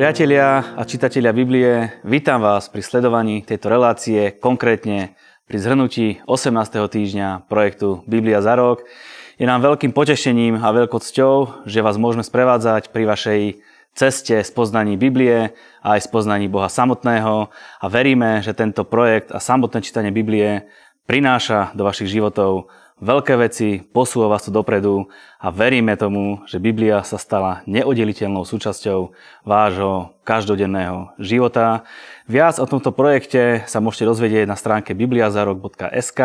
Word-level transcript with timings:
Priatelia 0.00 0.80
a 0.80 0.88
čitatelia 0.88 1.28
Biblie, 1.28 2.00
vítam 2.08 2.40
vás 2.40 2.72
pri 2.72 2.80
sledovaní 2.80 3.44
tejto 3.44 3.68
relácie, 3.68 4.32
konkrétne 4.32 5.12
pri 5.44 5.60
zhrnutí 5.60 6.24
18. 6.24 6.56
týždňa 6.88 7.44
projektu 7.52 8.00
Biblia 8.08 8.40
za 8.40 8.56
rok. 8.56 8.80
Je 9.36 9.44
nám 9.44 9.60
veľkým 9.60 9.92
potešením 9.92 10.56
a 10.56 10.72
veľkou 10.72 11.04
cťou, 11.04 11.68
že 11.68 11.84
vás 11.84 12.00
môžeme 12.00 12.24
sprevádzať 12.24 12.96
pri 12.96 13.12
vašej 13.12 13.40
ceste 13.92 14.40
spoznaní 14.40 14.96
Biblie 14.96 15.52
a 15.84 16.00
aj 16.00 16.08
spoznaní 16.08 16.48
Boha 16.48 16.72
samotného 16.72 17.52
a 17.52 17.86
veríme, 17.92 18.40
že 18.40 18.56
tento 18.56 18.88
projekt 18.88 19.28
a 19.28 19.36
samotné 19.36 19.84
čítanie 19.84 20.16
Biblie 20.16 20.64
prináša 21.04 21.76
do 21.76 21.84
vašich 21.84 22.08
životov 22.08 22.72
veľké 23.00 23.34
veci, 23.40 23.80
posúva 23.80 24.28
vás 24.28 24.44
to 24.44 24.52
dopredu 24.52 25.08
a 25.40 25.48
veríme 25.48 25.96
tomu, 25.96 26.44
že 26.44 26.60
Biblia 26.60 27.00
sa 27.00 27.16
stala 27.16 27.64
neoddeliteľnou 27.64 28.44
súčasťou 28.44 29.16
vášho 29.42 30.12
každodenného 30.22 31.16
života. 31.18 31.82
Viac 32.30 32.60
o 32.62 32.68
tomto 32.68 32.94
projekte 32.94 33.64
sa 33.66 33.82
môžete 33.82 34.06
dozvedieť 34.06 34.46
na 34.46 34.54
stránke 34.54 34.94
bibliazarok.sk, 34.94 36.20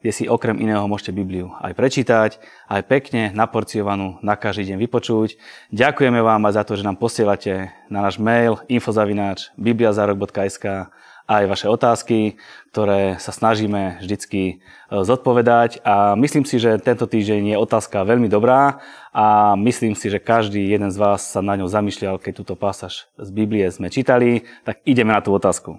kde 0.00 0.10
si 0.14 0.24
okrem 0.30 0.56
iného 0.62 0.86
môžete 0.88 1.12
Bibliu 1.12 1.52
aj 1.60 1.76
prečítať, 1.76 2.30
aj 2.70 2.80
pekne 2.88 3.34
naporciovanú 3.34 4.16
na 4.24 4.38
každý 4.38 4.72
deň 4.72 4.78
vypočuť. 4.88 5.36
Ďakujeme 5.74 6.22
vám 6.22 6.48
aj 6.48 6.54
za 6.56 6.62
to, 6.64 6.72
že 6.78 6.86
nám 6.86 6.96
posielate 6.96 7.74
na 7.92 8.00
náš 8.06 8.16
mail 8.16 8.62
infozavináč 8.70 9.52
bibliazarok.sk 9.60 10.88
aj 11.28 11.44
vaše 11.46 11.66
otázky, 11.70 12.36
ktoré 12.74 13.20
sa 13.22 13.30
snažíme 13.30 14.02
vždycky 14.02 14.42
e, 14.42 14.54
zodpovedať 14.90 15.84
a 15.86 16.18
myslím 16.18 16.42
si, 16.42 16.58
že 16.58 16.80
tento 16.82 17.06
týždeň 17.06 17.54
je 17.54 17.56
otázka 17.56 18.02
veľmi 18.02 18.26
dobrá 18.26 18.82
a 19.14 19.54
myslím 19.54 19.94
si, 19.94 20.10
že 20.10 20.18
každý 20.18 20.66
jeden 20.66 20.90
z 20.90 20.98
vás 20.98 21.22
sa 21.22 21.40
na 21.44 21.54
ňou 21.54 21.70
zamýšľal, 21.70 22.18
keď 22.18 22.32
túto 22.42 22.54
pasáž 22.58 23.06
z 23.14 23.28
Biblie 23.30 23.68
sme 23.70 23.92
čítali, 23.92 24.48
tak 24.66 24.82
ideme 24.82 25.14
na 25.14 25.22
tú 25.22 25.30
otázku. 25.36 25.78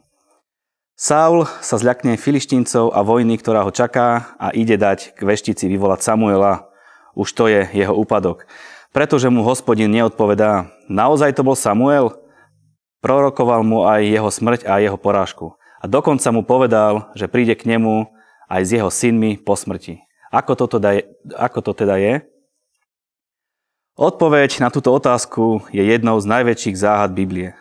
Saul 0.94 1.49
sa 1.59 1.75
zľakne 1.81 2.16
filištíncov 2.21 2.94
a 2.94 3.02
vojny, 3.02 3.41
ktorá 3.41 3.66
ho 3.66 3.73
čaká 3.73 4.38
a 4.38 4.53
ide 4.53 4.77
dať 4.77 5.17
k 5.17 5.21
veštici 5.25 5.66
vyvolať 5.66 6.05
Samuela. 6.05 6.69
Už 7.17 7.33
to 7.33 7.49
je 7.49 7.66
jeho 7.73 7.97
úpadok. 7.97 8.45
Pretože 8.94 9.33
mu 9.33 9.41
hospodin 9.41 9.89
neodpovedá, 9.89 10.69
naozaj 10.86 11.33
to 11.33 11.41
bol 11.41 11.58
Samuel? 11.58 12.22
Prorokoval 13.03 13.67
mu 13.67 13.83
aj 13.83 13.99
jeho 14.07 14.31
smrť 14.31 14.63
a 14.63 14.79
jeho 14.79 14.95
porážku. 14.95 15.59
A 15.83 15.91
dokonca 15.91 16.31
mu 16.31 16.47
povedal, 16.47 17.11
že 17.19 17.27
príde 17.27 17.51
k 17.59 17.67
nemu 17.67 18.07
aj 18.47 18.61
s 18.63 18.69
jeho 18.71 18.87
synmi 18.87 19.35
po 19.35 19.59
smrti. 19.59 19.99
Ako, 20.31 20.55
toto 20.55 20.79
da, 20.79 20.95
ako 21.35 21.59
to 21.59 21.71
teda 21.83 21.99
je? 21.99 22.23
Odpoveď 23.99 24.63
na 24.63 24.71
túto 24.71 24.89
otázku 24.95 25.67
je 25.69 25.83
jednou 25.83 26.15
z 26.17 26.25
najväčších 26.25 26.79
záhad 26.79 27.11
Biblie. 27.11 27.53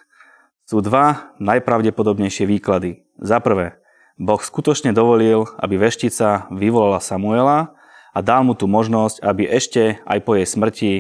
Sú 0.64 0.78
dva 0.80 1.34
najpravdepodobnejšie 1.42 2.46
výklady. 2.46 3.02
Za 3.18 3.42
prvé, 3.42 3.82
Boh 4.16 4.40
skutočne 4.40 4.94
dovolil, 4.94 5.44
aby 5.58 5.76
veštica 5.76 6.46
vyvolala 6.54 7.02
Samuela 7.02 7.74
a 8.14 8.18
dal 8.22 8.46
mu 8.46 8.54
tú 8.54 8.70
možnosť, 8.70 9.20
aby 9.20 9.44
ešte 9.44 9.98
aj 10.06 10.18
po 10.22 10.38
jej 10.38 10.46
smrti 10.46 10.92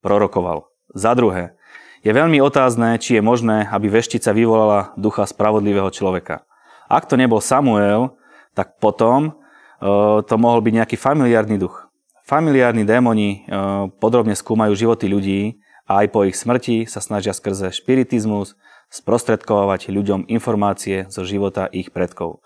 prorokoval. 0.00 0.66
Za 0.96 1.14
druhé, 1.14 1.59
je 2.00 2.12
veľmi 2.12 2.40
otázne, 2.40 2.96
či 2.96 3.20
je 3.20 3.22
možné, 3.22 3.68
aby 3.68 3.92
veštica 3.92 4.32
vyvolala 4.32 4.96
ducha 4.96 5.28
spravodlivého 5.28 5.92
človeka. 5.92 6.48
Ak 6.88 7.06
to 7.06 7.20
nebol 7.20 7.44
Samuel, 7.44 8.16
tak 8.56 8.80
potom 8.80 9.36
uh, 9.80 10.24
to 10.24 10.34
mohol 10.40 10.64
byť 10.64 10.74
nejaký 10.80 10.96
familiárny 10.96 11.60
duch. 11.60 11.86
Familiárni 12.24 12.88
démoni 12.88 13.44
uh, 13.46 13.92
podrobne 14.00 14.32
skúmajú 14.32 14.72
životy 14.74 15.06
ľudí 15.06 15.40
a 15.86 16.02
aj 16.02 16.06
po 16.08 16.24
ich 16.24 16.38
smrti 16.38 16.88
sa 16.88 17.04
snažia 17.04 17.36
skrze 17.36 17.74
špiritizmus 17.74 18.56
sprostredkovať 18.90 19.92
ľuďom 19.92 20.26
informácie 20.26 21.06
zo 21.12 21.22
života 21.22 21.70
ich 21.70 21.94
predkov. 21.94 22.42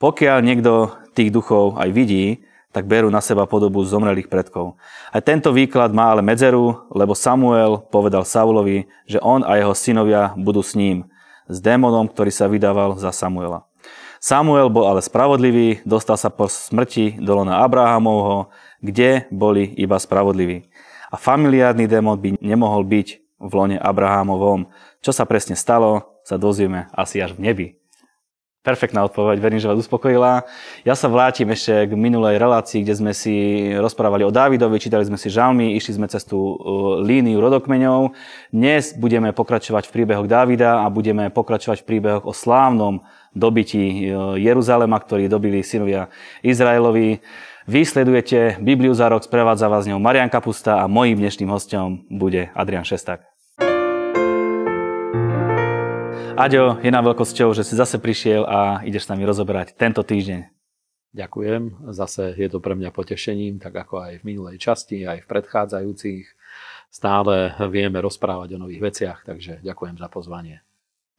Pokiaľ 0.00 0.38
niekto 0.40 0.96
tých 1.12 1.28
duchov 1.28 1.76
aj 1.76 1.90
vidí, 1.92 2.46
tak 2.74 2.90
berú 2.90 3.06
na 3.06 3.22
seba 3.22 3.46
podobu 3.46 3.86
zomrelých 3.86 4.26
predkov. 4.26 4.74
Aj 5.14 5.22
tento 5.22 5.54
výklad 5.54 5.94
má 5.94 6.10
ale 6.10 6.26
medzeru, 6.26 6.90
lebo 6.90 7.14
Samuel 7.14 7.78
povedal 7.86 8.26
Saulovi, 8.26 8.90
že 9.06 9.22
on 9.22 9.46
a 9.46 9.54
jeho 9.54 9.70
synovia 9.78 10.34
budú 10.34 10.58
s 10.58 10.74
ním, 10.74 11.06
s 11.46 11.62
démonom, 11.62 12.10
ktorý 12.10 12.34
sa 12.34 12.50
vydával 12.50 12.98
za 12.98 13.14
Samuela. 13.14 13.62
Samuel 14.18 14.72
bol 14.74 14.90
ale 14.90 15.06
spravodlivý, 15.06 15.86
dostal 15.86 16.18
sa 16.18 16.34
po 16.34 16.50
smrti 16.50 17.22
do 17.22 17.38
lona 17.38 17.62
Abrahamovho, 17.62 18.50
kde 18.82 19.30
boli 19.30 19.70
iba 19.78 19.94
spravodliví. 19.94 20.66
A 21.12 21.20
familiárny 21.20 21.86
démon 21.86 22.18
by 22.18 22.42
nemohol 22.42 22.82
byť 22.82 23.08
v 23.38 23.52
lone 23.54 23.76
Abrahamovom. 23.78 24.66
Čo 24.98 25.14
sa 25.14 25.28
presne 25.28 25.54
stalo, 25.54 26.18
sa 26.24 26.40
dozvieme 26.40 26.88
asi 26.90 27.20
až 27.20 27.36
v 27.36 27.44
nebi. 27.52 27.66
Perfektná 28.64 29.04
odpoveď, 29.04 29.44
verím, 29.44 29.60
že 29.60 29.68
vás 29.68 29.76
uspokojila. 29.76 30.48
Ja 30.88 30.96
sa 30.96 31.12
vrátim 31.12 31.52
ešte 31.52 31.84
k 31.84 31.92
minulej 32.00 32.40
relácii, 32.40 32.80
kde 32.80 32.96
sme 32.96 33.12
si 33.12 33.68
rozprávali 33.76 34.24
o 34.24 34.32
Dávidovi, 34.32 34.80
čítali 34.80 35.04
sme 35.04 35.20
si 35.20 35.28
žalmy, 35.28 35.76
išli 35.76 36.00
sme 36.00 36.08
cez 36.08 36.24
tú 36.24 36.40
uh, 36.40 36.56
líniu 37.04 37.44
rodokmeňov. 37.44 38.16
Dnes 38.56 38.96
budeme 38.96 39.36
pokračovať 39.36 39.84
v 39.84 39.92
príbehoch 39.92 40.24
Dávida 40.24 40.80
a 40.80 40.88
budeme 40.88 41.28
pokračovať 41.28 41.84
v 41.84 41.88
príbehoch 41.92 42.24
o 42.24 42.32
slávnom 42.32 43.04
dobití 43.36 44.08
uh, 44.08 44.40
Jeruzalema, 44.40 44.96
ktorý 44.96 45.28
dobili 45.28 45.60
synovia 45.60 46.08
Izraelovi. 46.40 47.20
Vysledujete 47.68 48.64
Bibliu 48.64 48.96
za 48.96 49.12
rok, 49.12 49.28
sprevádza 49.28 49.68
vás 49.68 49.84
ňou 49.84 50.00
Marian 50.00 50.32
Kapusta 50.32 50.80
a 50.80 50.88
mojím 50.88 51.20
dnešným 51.20 51.52
hostom 51.52 52.08
bude 52.08 52.48
Adrian 52.56 52.88
Šestak. 52.88 53.33
Aďo, 56.34 56.82
je 56.82 56.90
nám 56.90 57.06
veľkosťou, 57.06 57.54
že 57.54 57.62
si 57.62 57.78
zase 57.78 58.02
prišiel 58.02 58.42
a 58.42 58.82
ideš 58.82 59.06
s 59.06 59.10
nami 59.14 59.22
rozoberať 59.22 59.78
tento 59.78 60.02
týždeň. 60.02 60.50
Ďakujem, 61.14 61.94
zase 61.94 62.34
je 62.34 62.48
to 62.50 62.58
pre 62.58 62.74
mňa 62.74 62.90
potešením, 62.90 63.62
tak 63.62 63.70
ako 63.70 64.02
aj 64.02 64.12
v 64.18 64.26
minulej 64.34 64.58
časti, 64.58 65.06
aj 65.06 65.22
v 65.22 65.30
predchádzajúcich. 65.30 66.26
Stále 66.90 67.54
vieme 67.70 68.02
rozprávať 68.02 68.58
o 68.58 68.66
nových 68.66 68.82
veciach, 68.82 69.22
takže 69.22 69.62
ďakujem 69.62 69.94
za 69.94 70.10
pozvanie. 70.10 70.66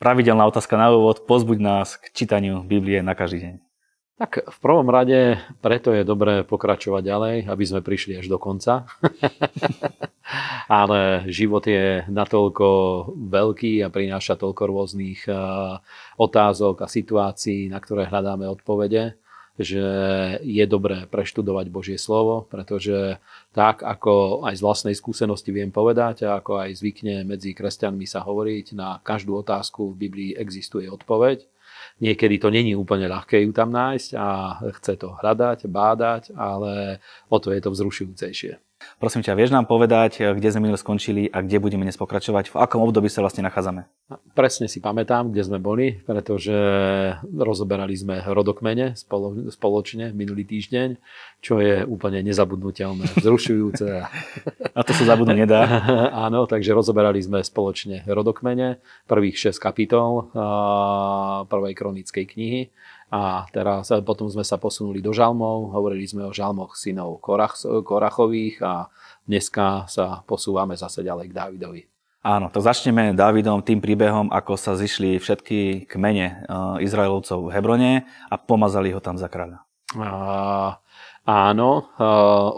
Pravidelná 0.03 0.43
otázka 0.51 0.75
na 0.75 0.91
úvod, 0.91 1.23
pozbuď 1.23 1.63
nás 1.63 1.95
k 1.95 2.11
čítaniu 2.11 2.67
Biblie 2.67 2.99
na 2.99 3.15
každý 3.15 3.39
deň. 3.39 3.64
Tak 4.15 4.47
v 4.47 4.57
prvom 4.63 4.87
rade 4.87 5.43
preto 5.59 5.91
je 5.91 6.07
dobré 6.07 6.47
pokračovať 6.47 7.03
ďalej, 7.03 7.35
aby 7.51 7.63
sme 7.67 7.83
prišli 7.83 8.15
až 8.15 8.31
do 8.31 8.39
konca. 8.39 8.87
Ale 10.71 11.27
život 11.27 11.67
je 11.67 12.07
natoľko 12.07 12.67
veľký 13.11 13.83
a 13.83 13.91
prináša 13.91 14.39
toľko 14.39 14.63
rôznych 14.71 15.27
eh, 15.27 15.35
otázok 16.15 16.87
a 16.87 16.87
situácií, 16.87 17.67
na 17.67 17.83
ktoré 17.83 18.07
hľadáme 18.07 18.47
odpovede, 18.47 19.19
že 19.59 19.83
je 20.47 20.63
dobré 20.63 21.11
preštudovať 21.11 21.67
Božie 21.67 21.99
slovo, 21.99 22.47
pretože 22.47 23.19
tak, 23.51 23.83
ako 23.83 24.47
aj 24.47 24.55
z 24.55 24.63
vlastnej 24.63 24.95
skúsenosti 24.95 25.51
viem 25.51 25.75
povedať 25.75 26.23
a 26.23 26.39
ako 26.39 26.63
aj 26.63 26.79
zvykne 26.79 27.27
medzi 27.27 27.51
kresťanmi 27.51 28.07
sa 28.07 28.23
hovoriť, 28.23 28.79
na 28.79 28.95
každú 29.03 29.43
otázku 29.43 29.91
v 29.91 30.07
Biblii 30.07 30.31
existuje 30.39 30.87
odpoveď 30.87 31.51
Niekedy 32.01 32.35
to 32.41 32.51
není 32.51 32.75
úplne 32.75 33.07
ľahké 33.07 33.39
ju 33.45 33.55
tam 33.55 33.71
nájsť 33.71 34.09
a 34.19 34.27
chce 34.79 34.99
to 34.99 35.15
hľadať, 35.15 35.71
bádať, 35.71 36.23
ale 36.35 36.99
o 37.31 37.37
to 37.39 37.55
je 37.55 37.61
to 37.63 37.69
vzrušujúcejšie. 37.71 38.64
Prosím 38.95 39.21
ťa, 39.21 39.35
vieš 39.35 39.51
nám 39.51 39.67
povedať, 39.67 40.35
kde 40.35 40.49
sme 40.49 40.69
minule 40.69 40.79
skončili 40.79 41.27
a 41.27 41.43
kde 41.43 41.59
budeme 41.59 41.83
dnes 41.83 41.99
pokračovať? 41.99 42.55
V 42.55 42.59
akom 42.59 42.81
období 42.81 43.11
sa 43.11 43.19
vlastne 43.19 43.43
nachádzame? 43.43 43.85
Presne 44.37 44.69
si 44.69 44.79
pamätám, 44.79 45.33
kde 45.33 45.43
sme 45.43 45.59
boli, 45.59 45.99
pretože 46.05 46.55
rozoberali 47.25 47.97
sme 47.97 48.21
rodokmene 48.21 48.93
spolo, 48.93 49.49
spoločne 49.49 50.13
minulý 50.13 50.45
týždeň, 50.45 51.01
čo 51.41 51.57
je 51.59 51.83
úplne 51.83 52.21
nezabudnutelné, 52.21 53.09
vzrušujúce. 53.17 53.87
A 54.77 54.79
to 54.85 54.91
sa 54.93 55.03
zabudnúť 55.15 55.37
nedá. 55.43 55.61
Áno, 56.29 56.45
takže 56.45 56.71
rozoberali 56.71 57.19
sme 57.19 57.41
spoločne 57.41 58.05
rodokmene, 58.05 58.77
prvých 59.09 59.51
6 59.51 59.59
kapitol 59.59 60.29
prvej 61.49 61.73
kronickej 61.73 62.25
knihy 62.25 62.61
a 63.13 63.45
teraz 63.53 63.93
potom 64.01 64.25
sme 64.25 64.41
sa 64.41 64.57
posunuli 64.57 64.97
do 64.97 65.13
žalmov, 65.13 65.69
hovorili 65.77 66.09
sme 66.09 66.25
o 66.25 66.33
žalmoch 66.33 66.73
synov 66.73 67.21
Korach, 67.21 67.53
Korachových 67.61 68.57
a 68.65 68.89
dneska 69.29 69.85
sa 69.85 70.25
posúvame 70.25 70.73
zase 70.73 71.05
ďalej 71.05 71.29
k 71.29 71.37
Dávidovi. 71.37 71.81
Áno, 72.25 72.49
tak 72.49 72.65
začneme 72.65 73.13
Dávidom 73.13 73.61
tým 73.61 73.77
príbehom, 73.77 74.33
ako 74.33 74.57
sa 74.57 74.73
zišli 74.73 75.21
všetky 75.21 75.85
kmene 75.85 76.25
e, 76.25 76.35
Izraelovcov 76.81 77.45
v 77.45 77.53
Hebrone 77.53 77.91
a 78.25 78.35
pomazali 78.41 78.89
ho 78.89 78.97
tam 78.97 79.13
za 79.13 79.29
kráľa. 79.29 79.61
A, 79.93 80.81
áno, 81.21 81.93
e, 81.93 82.01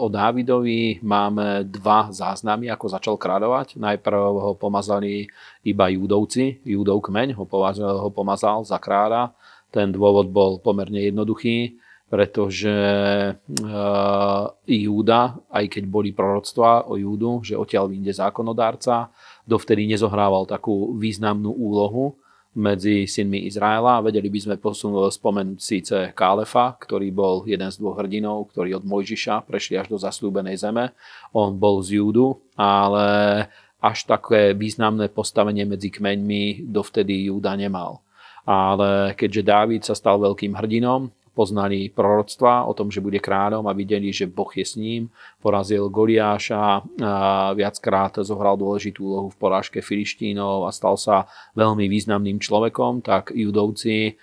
o 0.00 0.08
Dávidovi 0.08 1.04
máme 1.04 1.68
dva 1.68 2.08
záznamy, 2.08 2.72
ako 2.72 2.96
začal 2.96 3.14
kráľovať. 3.20 3.76
Najprv 3.76 4.20
ho 4.40 4.52
pomazali 4.56 5.28
iba 5.60 5.92
júdovci, 5.92 6.64
júdov 6.64 7.04
kmeň 7.04 7.36
ho, 7.36 7.44
ho 7.44 8.08
pomazal 8.08 8.64
za 8.64 8.80
kráľa 8.80 9.36
ten 9.68 9.92
dôvod 9.92 10.32
bol 10.32 10.58
pomerne 10.60 11.00
jednoduchý. 11.00 11.76
pretože 12.08 12.72
Júda, 14.64 15.20
aj 15.52 15.64
keď 15.68 15.84
boli 15.84 16.16
proroctvá 16.16 16.88
o 16.88 16.96
Júdu, 16.96 17.44
že 17.44 17.52
odtiaľ 17.52 17.92
vyjde 17.92 18.16
zákonodárca, 18.16 19.12
dovtedy 19.44 19.84
nezohrával 19.84 20.48
takú 20.48 20.96
významnú 20.96 21.52
úlohu 21.52 22.16
medzi 22.56 23.04
synmi 23.04 23.44
Izraela. 23.44 24.00
Vedeli 24.00 24.32
by 24.32 24.40
sme 24.40 24.56
spomenúť 24.56 25.60
síce 25.60 25.96
Kálefa, 26.16 26.80
ktorý 26.80 27.12
bol 27.12 27.44
jeden 27.44 27.68
z 27.68 27.76
dvoch 27.76 28.00
hrdinov, 28.00 28.56
ktorí 28.56 28.72
od 28.72 28.88
Mojžiša 28.88 29.44
prešli 29.44 29.76
až 29.76 29.92
do 29.92 30.00
zaslúbenej 30.00 30.56
zeme. 30.56 30.96
On 31.36 31.52
bol 31.52 31.84
z 31.84 32.00
Júdu, 32.00 32.40
ale 32.56 33.06
až 33.84 34.08
také 34.08 34.56
významné 34.56 35.12
postavenie 35.12 35.68
medzi 35.68 35.92
kmeňmi 35.92 36.64
dovtedy 36.72 37.28
Júda 37.28 37.52
nemal. 37.52 38.00
Ale 38.48 39.12
keďže 39.12 39.42
Dávid 39.44 39.84
sa 39.84 39.92
stal 39.92 40.16
veľkým 40.16 40.56
hrdinom, 40.56 41.12
poznali 41.36 41.86
proroctva 41.92 42.66
o 42.66 42.74
tom, 42.74 42.90
že 42.90 42.98
bude 42.98 43.22
kráľom 43.22 43.68
a 43.68 43.76
videli, 43.76 44.10
že 44.10 44.26
Boh 44.26 44.48
je 44.50 44.64
s 44.64 44.74
ním. 44.74 45.06
Porazil 45.38 45.86
Goliáša, 45.86 46.82
viackrát 47.54 48.18
zohral 48.26 48.58
dôležitú 48.58 49.06
úlohu 49.06 49.28
v 49.30 49.38
porážke 49.38 49.78
Filištínov 49.78 50.66
a 50.66 50.74
stal 50.74 50.98
sa 50.98 51.30
veľmi 51.54 51.86
významným 51.86 52.42
človekom, 52.42 53.06
tak 53.06 53.30
judovci 53.30 54.18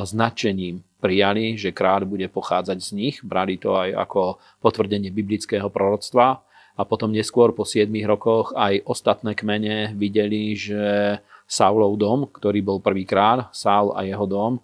s 0.00 0.10
nadšením 0.16 0.80
prijali, 0.96 1.60
že 1.60 1.76
kráľ 1.76 2.08
bude 2.08 2.30
pochádzať 2.32 2.78
z 2.80 2.90
nich. 2.96 3.16
Brali 3.20 3.60
to 3.60 3.76
aj 3.76 3.92
ako 4.08 4.40
potvrdenie 4.64 5.12
biblického 5.12 5.68
proroctva. 5.68 6.40
A 6.76 6.84
potom 6.84 7.08
neskôr 7.08 7.56
po 7.56 7.64
7 7.64 7.88
rokoch 8.04 8.52
aj 8.56 8.84
ostatné 8.84 9.32
kmene 9.32 9.96
videli, 9.96 10.52
že 10.56 11.20
Saulov 11.46 11.94
dom, 11.96 12.26
ktorý 12.26 12.60
bol 12.60 12.78
prvý 12.82 13.06
kráľ, 13.06 13.48
Saul 13.54 13.94
a 13.94 14.02
jeho 14.02 14.26
dom, 14.26 14.58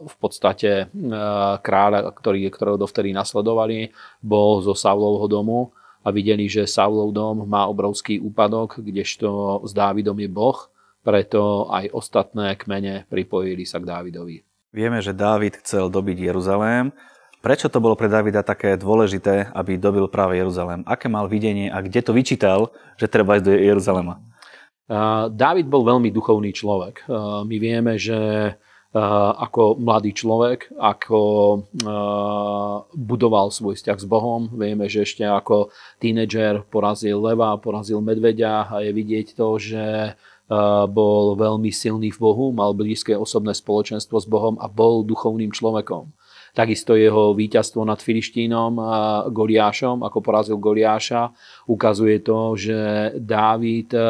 v 0.00 0.16
podstate 0.22 0.86
kráľa, 1.60 2.14
ktorý, 2.14 2.46
ktorého 2.52 2.78
dovtedy 2.78 3.10
nasledovali, 3.10 3.90
bol 4.22 4.62
zo 4.62 4.78
Saulovho 4.78 5.26
domu 5.26 5.74
a 6.00 6.08
videli, 6.14 6.46
že 6.48 6.70
Saulov 6.70 7.12
dom 7.12 7.44
má 7.48 7.64
obrovský 7.66 8.20
úpadok, 8.20 8.80
kdežto 8.84 9.60
s 9.64 9.72
Dávidom 9.72 10.16
je 10.20 10.28
Boh, 10.28 10.58
preto 11.00 11.72
aj 11.72 11.88
ostatné 11.96 12.60
kmene 12.60 13.08
pripojili 13.08 13.64
sa 13.64 13.80
k 13.80 13.88
Dávidovi. 13.88 14.44
Vieme, 14.70 15.00
že 15.00 15.16
Dávid 15.16 15.56
chcel 15.64 15.88
dobiť 15.88 16.30
Jeruzalém. 16.30 16.92
Prečo 17.40 17.72
to 17.72 17.80
bolo 17.80 17.96
pre 17.96 18.12
Davida 18.12 18.44
také 18.44 18.76
dôležité, 18.76 19.48
aby 19.56 19.80
dobil 19.80 20.04
práve 20.12 20.36
Jeruzalém? 20.36 20.84
Aké 20.84 21.08
mal 21.08 21.24
videnie 21.24 21.72
a 21.72 21.80
kde 21.80 22.04
to 22.04 22.12
vyčítal, 22.12 22.68
že 23.00 23.08
treba 23.08 23.40
ísť 23.40 23.48
do 23.48 23.56
Jeruzalema? 23.56 24.20
Dávid 25.30 25.70
bol 25.70 25.86
veľmi 25.86 26.10
duchovný 26.10 26.50
človek. 26.50 27.06
My 27.46 27.56
vieme, 27.62 27.94
že 27.94 28.18
ako 28.90 29.78
mladý 29.78 30.10
človek, 30.10 30.74
ako 30.74 31.20
budoval 32.98 33.54
svoj 33.54 33.78
vzťah 33.78 33.98
s 34.02 34.06
Bohom. 34.10 34.50
Vieme, 34.50 34.90
že 34.90 35.06
ešte 35.06 35.22
ako 35.22 35.70
tínedžer 36.02 36.66
porazil 36.66 37.22
leva, 37.22 37.54
porazil 37.62 38.02
medveďa 38.02 38.66
a 38.66 38.82
je 38.82 38.90
vidieť 38.90 39.38
to, 39.38 39.48
že 39.62 40.18
bol 40.90 41.38
veľmi 41.38 41.70
silný 41.70 42.10
v 42.10 42.18
Bohu, 42.18 42.50
mal 42.50 42.74
blízke 42.74 43.14
osobné 43.14 43.54
spoločenstvo 43.54 44.18
s 44.18 44.26
Bohom 44.26 44.58
a 44.58 44.66
bol 44.66 45.06
duchovným 45.06 45.54
človekom. 45.54 46.10
Takisto 46.50 46.98
jeho 46.98 47.32
víťazstvo 47.32 47.86
nad 47.86 48.02
Filištínom 48.02 48.76
Goliášom, 49.30 50.02
ako 50.02 50.18
porazil 50.18 50.56
Goliáša, 50.58 51.30
ukazuje 51.70 52.20
to, 52.20 52.58
že 52.58 52.78
Dávid 53.18 53.94
eh, 53.94 54.02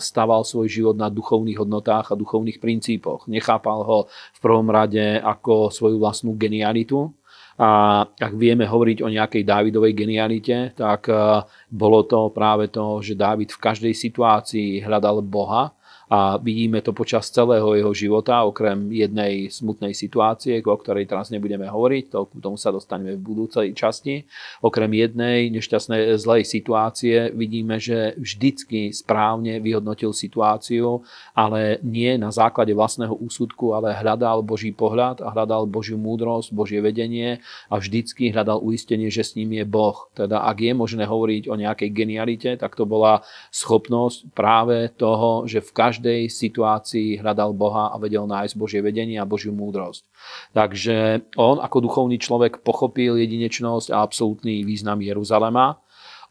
staval 0.00 0.42
svoj 0.48 0.68
život 0.68 0.96
na 0.96 1.12
duchovných 1.12 1.60
hodnotách 1.60 2.12
a 2.12 2.18
duchovných 2.18 2.58
princípoch. 2.58 3.28
Nechápal 3.28 3.80
ho 3.84 3.98
v 4.08 4.38
prvom 4.40 4.68
rade 4.72 5.20
ako 5.20 5.68
svoju 5.68 6.00
vlastnú 6.00 6.32
genialitu, 6.34 7.12
a 7.54 8.02
ak 8.02 8.34
vieme 8.34 8.66
hovoriť 8.66 8.98
o 9.06 9.12
nejakej 9.14 9.46
Dávidovej 9.46 9.94
genialite, 9.94 10.74
tak 10.74 11.06
eh, 11.06 11.44
bolo 11.70 12.02
to 12.08 12.34
práve 12.34 12.72
to, 12.72 12.98
že 12.98 13.14
Dávid 13.14 13.54
v 13.54 13.62
každej 13.62 13.94
situácii 13.94 14.82
hľadal 14.82 15.22
Boha 15.22 15.70
a 16.08 16.36
vidíme 16.38 16.84
to 16.84 16.94
počas 16.94 17.28
celého 17.32 17.74
jeho 17.74 17.92
života, 17.92 18.46
okrem 18.46 18.92
jednej 18.94 19.50
smutnej 19.50 19.92
situácie, 19.92 20.62
o 20.62 20.76
ktorej 20.76 21.10
teraz 21.10 21.34
nebudeme 21.34 21.66
hovoriť, 21.66 22.04
to, 22.12 22.30
k 22.30 22.40
tomu 22.40 22.56
sa 22.56 22.70
dostaneme 22.70 23.18
v 23.18 23.24
budúcej 23.24 23.74
časti. 23.74 24.24
Okrem 24.62 24.92
jednej 24.94 25.50
nešťastnej 25.50 26.14
zlej 26.20 26.46
situácie 26.46 27.34
vidíme, 27.34 27.82
že 27.82 28.14
vždycky 28.14 28.94
správne 28.94 29.58
vyhodnotil 29.58 30.14
situáciu, 30.14 31.02
ale 31.34 31.82
nie 31.82 32.14
na 32.20 32.30
základe 32.30 32.76
vlastného 32.76 33.16
úsudku, 33.18 33.74
ale 33.74 33.96
hľadal 33.96 34.46
Boží 34.46 34.70
pohľad 34.70 35.24
a 35.24 35.32
hľadal 35.34 35.66
Božiu 35.66 35.98
múdrosť, 35.98 36.54
Božie 36.54 36.78
vedenie 36.78 37.42
a 37.72 37.80
vždycky 37.80 38.30
hľadal 38.30 38.62
uistenie, 38.62 39.10
že 39.10 39.26
s 39.26 39.34
ním 39.34 39.56
je 39.56 39.64
Boh. 39.66 40.06
Teda 40.14 40.46
ak 40.46 40.62
je 40.62 40.72
možné 40.76 41.08
hovoriť 41.08 41.48
o 41.48 41.58
nejakej 41.58 41.90
genialite, 41.90 42.50
tak 42.60 42.76
to 42.76 42.86
bola 42.86 43.24
schopnosť 43.50 44.30
práve 44.36 44.92
toho, 44.94 45.48
že 45.50 45.58
v 45.64 45.70
každej 45.72 45.93
každej 45.94 46.26
situácii 46.26 47.22
hľadal 47.22 47.54
Boha 47.54 47.94
a 47.94 47.96
vedel 48.02 48.26
nájsť 48.26 48.58
Božie 48.58 48.82
vedenie 48.82 49.14
a 49.22 49.22
Božiu 49.22 49.54
múdrosť. 49.54 50.02
Takže 50.50 51.22
on 51.38 51.62
ako 51.62 51.86
duchovný 51.86 52.18
človek 52.18 52.66
pochopil 52.66 53.14
jedinečnosť 53.14 53.94
a 53.94 54.02
absolútny 54.02 54.66
význam 54.66 54.98
Jeruzalema. 54.98 55.78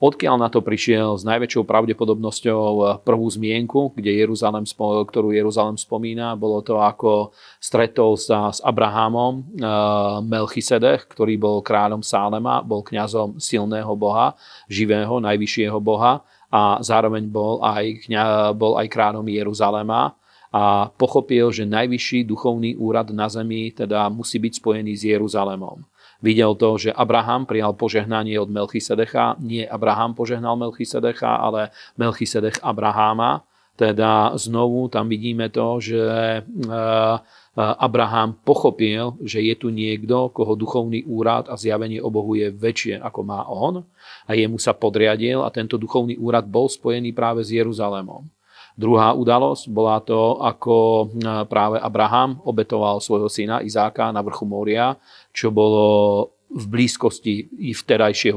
Odkiaľ 0.04 0.36
na 0.36 0.52
to 0.52 0.60
prišiel 0.60 1.16
s 1.16 1.24
najväčšou 1.24 1.64
pravdepodobnosťou 1.64 3.00
prvú 3.08 3.24
zmienku, 3.32 3.96
kde 3.96 4.20
Jeruzalem, 4.20 4.68
ktorú 4.68 5.32
Jeruzalem 5.32 5.80
spomína, 5.80 6.36
bolo 6.36 6.60
to 6.60 6.76
ako 6.76 7.32
stretol 7.64 8.20
sa 8.20 8.52
s 8.52 8.60
Abrahamom 8.60 9.40
eh, 9.40 9.44
Melchisedech, 10.28 11.08
ktorý 11.08 11.40
bol 11.40 11.64
kráľom 11.64 12.04
Sálema, 12.04 12.60
bol 12.60 12.84
kňazom 12.84 13.40
silného 13.40 13.96
Boha, 13.96 14.36
živého, 14.68 15.24
najvyššieho 15.24 15.80
Boha 15.80 16.20
a 16.54 16.78
zároveň 16.86 17.26
bol 17.26 17.66
aj, 17.66 18.06
bol 18.54 18.78
aj 18.78 18.86
kráľom 18.86 19.26
Jeruzalema 19.26 20.14
a 20.54 20.86
pochopil, 20.94 21.50
že 21.50 21.66
najvyšší 21.66 22.30
duchovný 22.30 22.78
úrad 22.78 23.10
na 23.10 23.26
zemi 23.26 23.74
teda 23.74 24.06
musí 24.14 24.38
byť 24.38 24.62
spojený 24.62 24.94
s 24.94 25.04
Jeruzalemom. 25.10 25.82
Videl 26.24 26.54
to, 26.56 26.78
že 26.78 26.96
Abraham 26.96 27.50
prijal 27.50 27.76
požehnanie 27.76 28.38
od 28.40 28.48
Melchisedecha. 28.48 29.36
Nie 29.44 29.68
Abraham 29.68 30.16
požehnal 30.16 30.56
Melchisedecha, 30.56 31.42
ale 31.42 31.74
Melchisedech 32.00 32.64
Abraháma. 32.64 33.44
Teda 33.74 34.32
znovu 34.38 34.88
tam 34.88 35.10
vidíme 35.10 35.50
to, 35.50 35.82
že 35.82 36.00
eh, 36.40 37.16
Abraham 37.54 38.34
pochopil, 38.42 39.14
že 39.22 39.38
je 39.38 39.54
tu 39.54 39.70
niekto, 39.70 40.34
koho 40.34 40.58
duchovný 40.58 41.06
úrad 41.06 41.46
a 41.46 41.54
zjavenie 41.54 42.02
o 42.02 42.10
Bohu 42.10 42.34
je 42.34 42.50
väčšie 42.50 42.98
ako 42.98 43.20
má 43.22 43.46
on 43.46 43.86
a 44.26 44.32
jemu 44.34 44.58
sa 44.58 44.74
podriadil 44.74 45.46
a 45.46 45.54
tento 45.54 45.78
duchovný 45.78 46.18
úrad 46.18 46.50
bol 46.50 46.66
spojený 46.66 47.14
práve 47.14 47.46
s 47.46 47.54
Jeruzalémom. 47.54 48.26
Druhá 48.74 49.14
udalosť 49.14 49.70
bola 49.70 50.02
to, 50.02 50.42
ako 50.42 51.06
práve 51.46 51.78
Abraham 51.78 52.42
obetoval 52.42 52.98
svojho 52.98 53.30
syna 53.30 53.62
Izáka 53.62 54.10
na 54.10 54.26
vrchu 54.26 54.50
Moria, 54.50 54.98
čo 55.30 55.54
bolo 55.54 55.86
v 56.54 56.66
blízkosti 56.70 57.50
i 57.58 57.74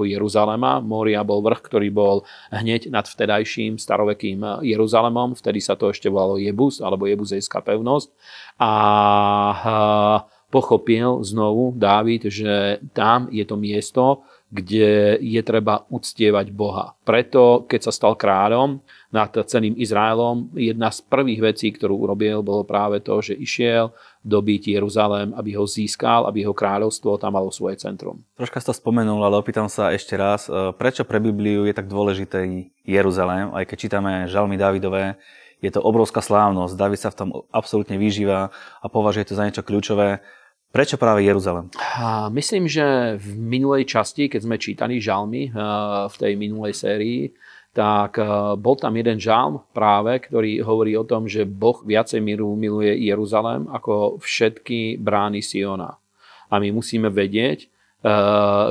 Jeruzalema. 0.09 0.81
Moria 0.81 1.21
bol 1.21 1.45
vrch, 1.45 1.61
ktorý 1.61 1.89
bol 1.93 2.17
hneď 2.49 2.89
nad 2.89 3.05
vtedajším 3.05 3.77
starovekým 3.77 4.65
Jeruzalemom. 4.65 5.37
Vtedy 5.37 5.61
sa 5.61 5.77
to 5.77 5.93
ešte 5.93 6.09
volalo 6.09 6.41
Jebus, 6.41 6.81
alebo 6.81 7.05
Jebuzejská 7.05 7.61
pevnosť. 7.61 8.09
A 8.57 8.73
pochopil 10.51 11.23
znovu 11.27 11.75
Dávid, 11.77 12.31
že 12.31 12.79
tam 12.95 13.29
je 13.31 13.45
to 13.45 13.57
miesto, 13.59 14.23
kde 14.47 15.19
je 15.19 15.43
treba 15.43 15.83
uctievať 15.91 16.55
Boha. 16.55 16.95
Preto, 17.03 17.67
keď 17.67 17.91
sa 17.91 17.93
stal 17.93 18.15
kráľom, 18.15 18.79
nad 19.17 19.33
celým 19.33 19.73
Izraelom. 19.81 20.53
Jedna 20.53 20.93
z 20.93 21.01
prvých 21.07 21.41
vecí, 21.41 21.73
ktorú 21.73 21.97
urobil, 21.97 22.45
bolo 22.45 22.69
práve 22.69 23.01
to, 23.01 23.25
že 23.25 23.33
išiel 23.33 23.97
dobiť 24.21 24.77
Jeruzalém, 24.77 25.33
aby 25.33 25.57
ho 25.57 25.65
získal, 25.65 26.29
aby 26.29 26.45
jeho 26.45 26.53
kráľovstvo 26.53 27.17
tam 27.17 27.39
malo 27.39 27.49
svoje 27.49 27.81
centrum. 27.81 28.21
Troška 28.37 28.61
si 28.61 28.69
to 28.69 28.75
spomenul, 28.77 29.23
ale 29.25 29.41
opýtam 29.41 29.71
sa 29.71 29.95
ešte 29.95 30.19
raz, 30.19 30.51
e, 30.51 30.75
prečo 30.77 31.07
pre 31.07 31.23
Bibliu 31.23 31.65
je 31.65 31.73
tak 31.73 31.87
dôležitý 31.87 32.75
Jeruzalém, 32.85 33.55
aj 33.55 33.65
keď 33.71 33.77
čítame 33.79 34.13
žalmy 34.27 34.59
Davidové, 34.59 35.17
je 35.67 35.73
to 35.75 35.83
obrovská 35.83 36.23
slávnosť, 36.23 36.79
David 36.79 37.01
sa 37.03 37.11
v 37.11 37.19
tom 37.19 37.29
absolútne 37.51 37.99
vyžíva 37.99 38.55
a 38.55 38.87
považuje 38.87 39.27
to 39.27 39.35
za 39.35 39.43
niečo 39.43 39.67
kľúčové. 39.67 40.23
Prečo 40.71 41.01
práve 41.01 41.27
Jeruzalem? 41.27 41.73
Myslím, 42.31 42.71
že 42.71 43.17
v 43.17 43.29
minulej 43.35 43.89
časti, 43.89 44.31
keď 44.31 44.41
sme 44.45 44.61
čítali 44.61 45.01
žalmy 45.01 45.49
e, 45.49 45.51
v 46.11 46.15
tej 46.21 46.33
minulej 46.37 46.75
sérii, 46.77 47.33
tak 47.77 48.17
eh, 48.17 48.27
bol 48.57 48.81
tam 48.81 48.97
jeden 48.97 49.21
žalm 49.21 49.61
práve, 49.77 50.17
ktorý 50.25 50.65
hovorí 50.65 50.97
o 50.97 51.05
tom, 51.05 51.29
že 51.29 51.45
Boh 51.45 51.77
viacej 51.85 52.25
miru 52.25 52.57
miluje 52.57 52.97
Jeruzalém 53.05 53.69
ako 53.69 54.17
všetky 54.25 54.97
brány 54.97 55.45
Siona. 55.45 56.01
A 56.49 56.57
my 56.57 56.73
musíme 56.73 57.13
vedieť, 57.13 57.69
eh, 57.69 57.69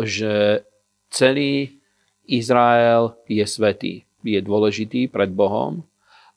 že 0.02 0.66
celý 1.14 1.78
Izrael 2.26 3.14
je 3.30 3.46
svetý, 3.46 4.10
je 4.26 4.42
dôležitý 4.42 5.14
pred 5.14 5.30
Bohom, 5.30 5.86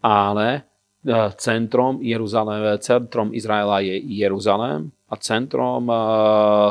ale 0.02 0.49
eh, 1.07 1.31
centrom, 1.37 2.02
Jeruzalém, 2.02 2.78
centrom 2.78 3.35
Izraela 3.35 3.81
je 3.81 3.97
Jeruzalém 3.99 4.90
a 5.09 5.17
centrom, 5.17 5.88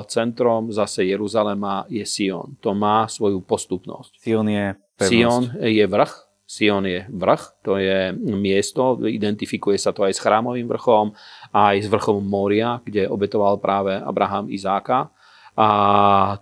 centrom 0.06 0.70
zase 0.70 1.10
Jeruzalema 1.10 1.90
je 1.90 2.06
Sion. 2.06 2.54
To 2.62 2.78
má 2.78 3.10
svoju 3.10 3.42
postupnosť. 3.42 4.22
Sion 4.22 4.46
je 4.46 4.78
pevnosť. 4.94 5.10
Sion 5.10 5.44
je 5.58 5.86
vrch, 5.90 6.14
Sion 6.48 6.86
je 6.88 7.04
vrch, 7.12 7.44
to 7.60 7.76
je 7.76 8.16
miesto, 8.16 8.96
identifikuje 9.04 9.76
sa 9.76 9.92
to 9.92 10.08
aj 10.08 10.16
s 10.16 10.24
chrámovým 10.24 10.64
vrchom, 10.64 11.12
aj 11.52 11.76
s 11.84 11.88
vrchom 11.92 12.24
Moria, 12.24 12.80
kde 12.88 13.12
obetoval 13.12 13.60
práve 13.60 14.00
Abraham 14.00 14.48
Izáka. 14.48 15.12
A 15.58 15.70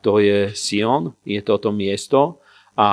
to 0.06 0.22
je 0.22 0.54
Sion, 0.54 1.18
je 1.25 1.42
toto 1.42 1.74
miesto, 1.74 2.44
a 2.75 2.89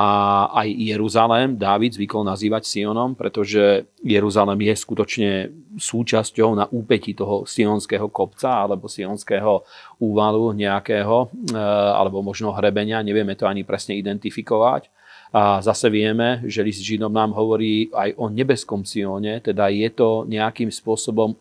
aj 0.62 0.68
Jeruzalém 0.78 1.58
Dávid 1.58 1.98
zvykol 1.98 2.22
nazývať 2.22 2.70
Sionom, 2.70 3.18
pretože 3.18 3.90
Jeruzalém 3.98 4.70
je 4.70 4.74
skutočne 4.78 5.30
súčasťou 5.74 6.54
na 6.54 6.70
úpeti 6.70 7.18
toho 7.18 7.42
sionského 7.42 8.06
kopca 8.06 8.62
alebo 8.62 8.86
sionského 8.86 9.66
úvalu 9.98 10.54
nejakého, 10.54 11.26
e, 11.50 11.58
alebo 11.98 12.22
možno 12.22 12.54
hrebenia, 12.54 13.02
nevieme 13.02 13.34
to 13.34 13.50
ani 13.50 13.66
presne 13.66 13.98
identifikovať. 13.98 14.86
A 15.32 15.64
zase 15.64 15.88
vieme, 15.88 16.44
že 16.44 16.60
list 16.60 16.84
Židom 16.84 17.08
nám 17.08 17.32
hovorí 17.32 17.88
aj 17.88 18.20
o 18.20 18.28
nebeskom 18.28 18.84
Sione, 18.84 19.40
teda 19.40 19.72
je 19.72 19.88
to 19.88 20.28
nejakým 20.28 20.68
spôsobom 20.68 21.40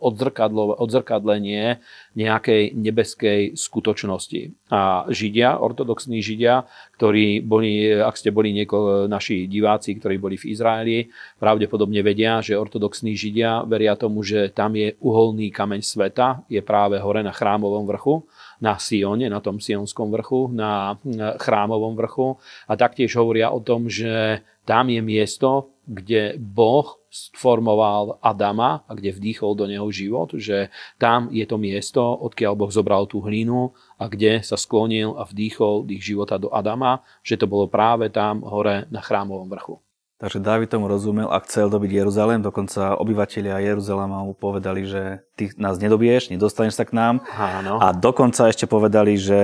odzrkadlenie 0.80 1.76
nejakej 2.16 2.72
nebeskej 2.72 3.60
skutočnosti. 3.60 4.72
A 4.72 5.04
Židia, 5.12 5.60
ortodoxní 5.60 6.24
Židia, 6.24 6.64
ktorí 6.96 7.44
boli, 7.44 7.92
ak 7.92 8.16
ste 8.16 8.32
boli 8.32 8.56
nieko, 8.56 9.12
naši 9.12 9.52
diváci, 9.52 10.00
ktorí 10.00 10.16
boli 10.16 10.40
v 10.40 10.56
Izraeli, 10.56 10.98
pravdepodobne 11.44 12.00
vedia, 12.00 12.40
že 12.40 12.56
ortodoxní 12.56 13.12
Židia 13.20 13.68
veria 13.68 14.00
tomu, 14.00 14.24
že 14.24 14.56
tam 14.56 14.72
je 14.72 14.96
uholný 15.04 15.52
kameň 15.52 15.84
sveta, 15.84 16.48
je 16.48 16.64
práve 16.64 16.96
hore 16.96 17.20
na 17.20 17.36
chrámovom 17.36 17.84
vrchu 17.84 18.24
na 18.62 18.78
Sione, 18.78 19.26
na 19.28 19.42
tom 19.42 19.58
Sionskom 19.58 20.14
vrchu, 20.14 20.54
na 20.54 20.96
chrámovom 21.42 21.98
vrchu. 21.98 22.38
A 22.70 22.78
taktiež 22.78 23.18
hovoria 23.18 23.50
o 23.50 23.60
tom, 23.60 23.90
že 23.90 24.46
tam 24.64 24.88
je 24.94 25.02
miesto, 25.02 25.74
kde 25.90 26.38
Boh 26.38 27.02
sformoval 27.12 28.22
Adama 28.24 28.88
a 28.88 28.92
kde 28.96 29.12
vdýchol 29.12 29.52
do 29.58 29.66
neho 29.68 29.84
život, 29.92 30.32
že 30.40 30.72
tam 30.96 31.28
je 31.34 31.44
to 31.44 31.60
miesto, 31.60 32.00
odkiaľ 32.00 32.54
Boh 32.56 32.72
zobral 32.72 33.04
tú 33.10 33.20
hlinu 33.20 33.76
a 34.00 34.08
kde 34.08 34.40
sa 34.46 34.56
sklonil 34.56 35.20
a 35.20 35.28
vdýchol 35.28 35.84
dých 35.84 36.16
života 36.16 36.40
do 36.40 36.48
Adama, 36.54 37.04
že 37.20 37.36
to 37.36 37.52
bolo 37.52 37.68
práve 37.68 38.08
tam 38.14 38.46
hore 38.48 38.88
na 38.88 39.04
chrámovom 39.04 39.52
vrchu. 39.52 39.76
Takže 40.22 40.38
Dávid 40.38 40.70
tomu 40.70 40.86
rozumel 40.86 41.26
a 41.34 41.42
chcel 41.42 41.66
dobiť 41.66 42.06
Jeruzalém, 42.06 42.46
dokonca 42.46 42.94
obyvateľia 42.94 43.58
Jeruzalema 43.74 44.22
mu 44.22 44.38
povedali, 44.38 44.86
že 44.86 45.26
ty 45.34 45.50
nás 45.58 45.82
nedobiješ, 45.82 46.30
nedostaneš 46.30 46.78
sa 46.78 46.86
k 46.86 46.94
nám. 46.94 47.26
Áno. 47.34 47.82
A 47.82 47.90
dokonca 47.90 48.46
ešte 48.46 48.70
povedali, 48.70 49.18
že 49.18 49.42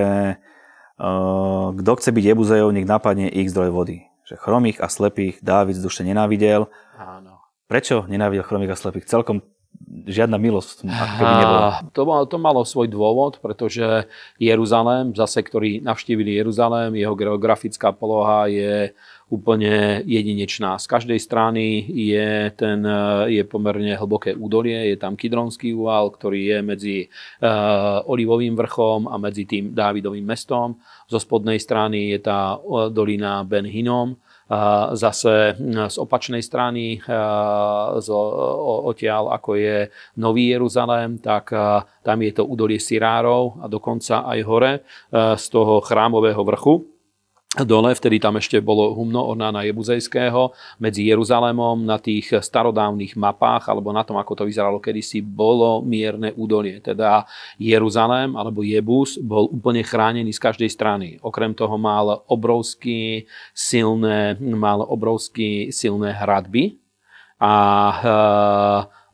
uh, 1.01 1.73
kto 1.73 1.91
chce 1.97 2.13
byť 2.13 2.23
Jebuzejov, 2.29 2.69
nech 2.77 2.85
napadne 2.85 3.25
ich 3.25 3.49
zdroj 3.49 3.73
vody. 3.73 4.05
Že 4.29 4.37
chromých 4.37 4.77
a 4.77 4.85
slepých 4.85 5.41
Dávid 5.41 5.73
z 5.73 5.81
duše 5.81 6.05
nenávidel. 6.05 6.69
Áno. 6.93 7.41
Prečo 7.65 8.05
nenávidel 8.05 8.45
chromých 8.45 8.77
a 8.77 8.77
slepých? 8.77 9.09
Celkom 9.09 9.41
žiadna 9.87 10.37
milosť, 10.41 10.83
keby 10.89 11.33
nebola. 11.41 11.69
To, 11.93 12.01
to 12.25 12.37
malo 12.41 12.61
svoj 12.65 12.89
dôvod, 12.89 13.39
pretože 13.39 14.09
Jeruzalém, 14.41 15.13
zase 15.13 15.43
ktorí 15.43 15.79
navštívili 15.83 16.37
Jeruzalém, 16.39 16.95
jeho 16.95 17.15
geografická 17.15 17.93
poloha 17.93 18.49
je 18.49 18.91
úplne 19.27 20.07
jedinečná. 20.07 20.79
Z 20.79 20.87
každej 20.87 21.19
strany 21.19 21.83
je, 21.83 22.47
ten, 22.55 22.79
je 23.27 23.43
pomerne 23.43 23.91
hlboké 23.99 24.31
údolie, 24.31 24.95
je 24.95 24.97
tam 24.97 25.19
Kidronský 25.19 25.75
úval, 25.75 26.15
ktorý 26.15 26.39
je 26.47 26.59
medzi 26.63 26.97
uh, 27.43 28.07
Olivovým 28.07 28.55
vrchom 28.55 29.11
a 29.11 29.19
medzi 29.19 29.43
tým 29.43 29.75
Dávidovým 29.75 30.23
mestom. 30.23 30.79
Zo 31.11 31.19
spodnej 31.19 31.59
strany 31.59 32.15
je 32.15 32.19
tá 32.23 32.55
eh, 32.55 32.87
dolina 32.87 33.43
Ben 33.43 33.67
Hinom, 33.67 34.15
a 34.15 34.26
zase 34.95 35.55
hm, 35.59 35.91
z 35.91 35.95
opačnej 35.99 36.39
strany 36.39 37.03
z, 37.99 38.09
odtiaľ, 38.87 39.35
ako 39.35 39.59
je 39.59 39.77
Nový 40.17 40.55
Jeruzalém, 40.55 41.19
tak 41.19 41.51
tam 42.03 42.17
je 42.23 42.31
to 42.31 42.47
údolie 42.47 42.79
Sirárov 42.79 43.59
a 43.59 43.65
dokonca 43.67 44.23
aj 44.23 44.39
hore 44.47 44.73
z 45.11 45.45
toho 45.51 45.83
chrámového 45.83 46.39
vrchu 46.47 46.96
dole, 47.63 47.95
vtedy 47.95 48.19
tam 48.19 48.37
ešte 48.37 48.59
bolo 48.59 48.91
humno 48.93 49.23
Ornána 49.23 49.63
Jebuzejského, 49.63 50.51
medzi 50.77 51.07
Jeruzalémom 51.07 51.81
na 51.81 51.97
tých 51.97 52.29
starodávnych 52.29 53.15
mapách, 53.15 53.71
alebo 53.71 53.89
na 53.95 54.03
tom, 54.03 54.19
ako 54.19 54.43
to 54.43 54.43
vyzeralo 54.43 54.77
kedysi, 54.83 55.23
bolo 55.23 55.81
mierne 55.81 56.35
údolie. 56.35 56.83
Teda 56.83 57.25
Jeruzalém, 57.57 58.35
alebo 58.35 58.61
Jebus, 58.65 59.17
bol 59.21 59.47
úplne 59.49 59.81
chránený 59.81 60.35
z 60.35 60.43
každej 60.43 60.69
strany. 60.69 61.07
Okrem 61.23 61.55
toho 61.55 61.79
mal 61.79 62.25
obrovský 62.27 63.25
silné, 63.55 64.35
mal 64.41 64.83
obrovský 64.83 65.71
silné 65.71 66.13
hradby 66.13 66.77
a 67.37 67.53
e, 67.53 68.07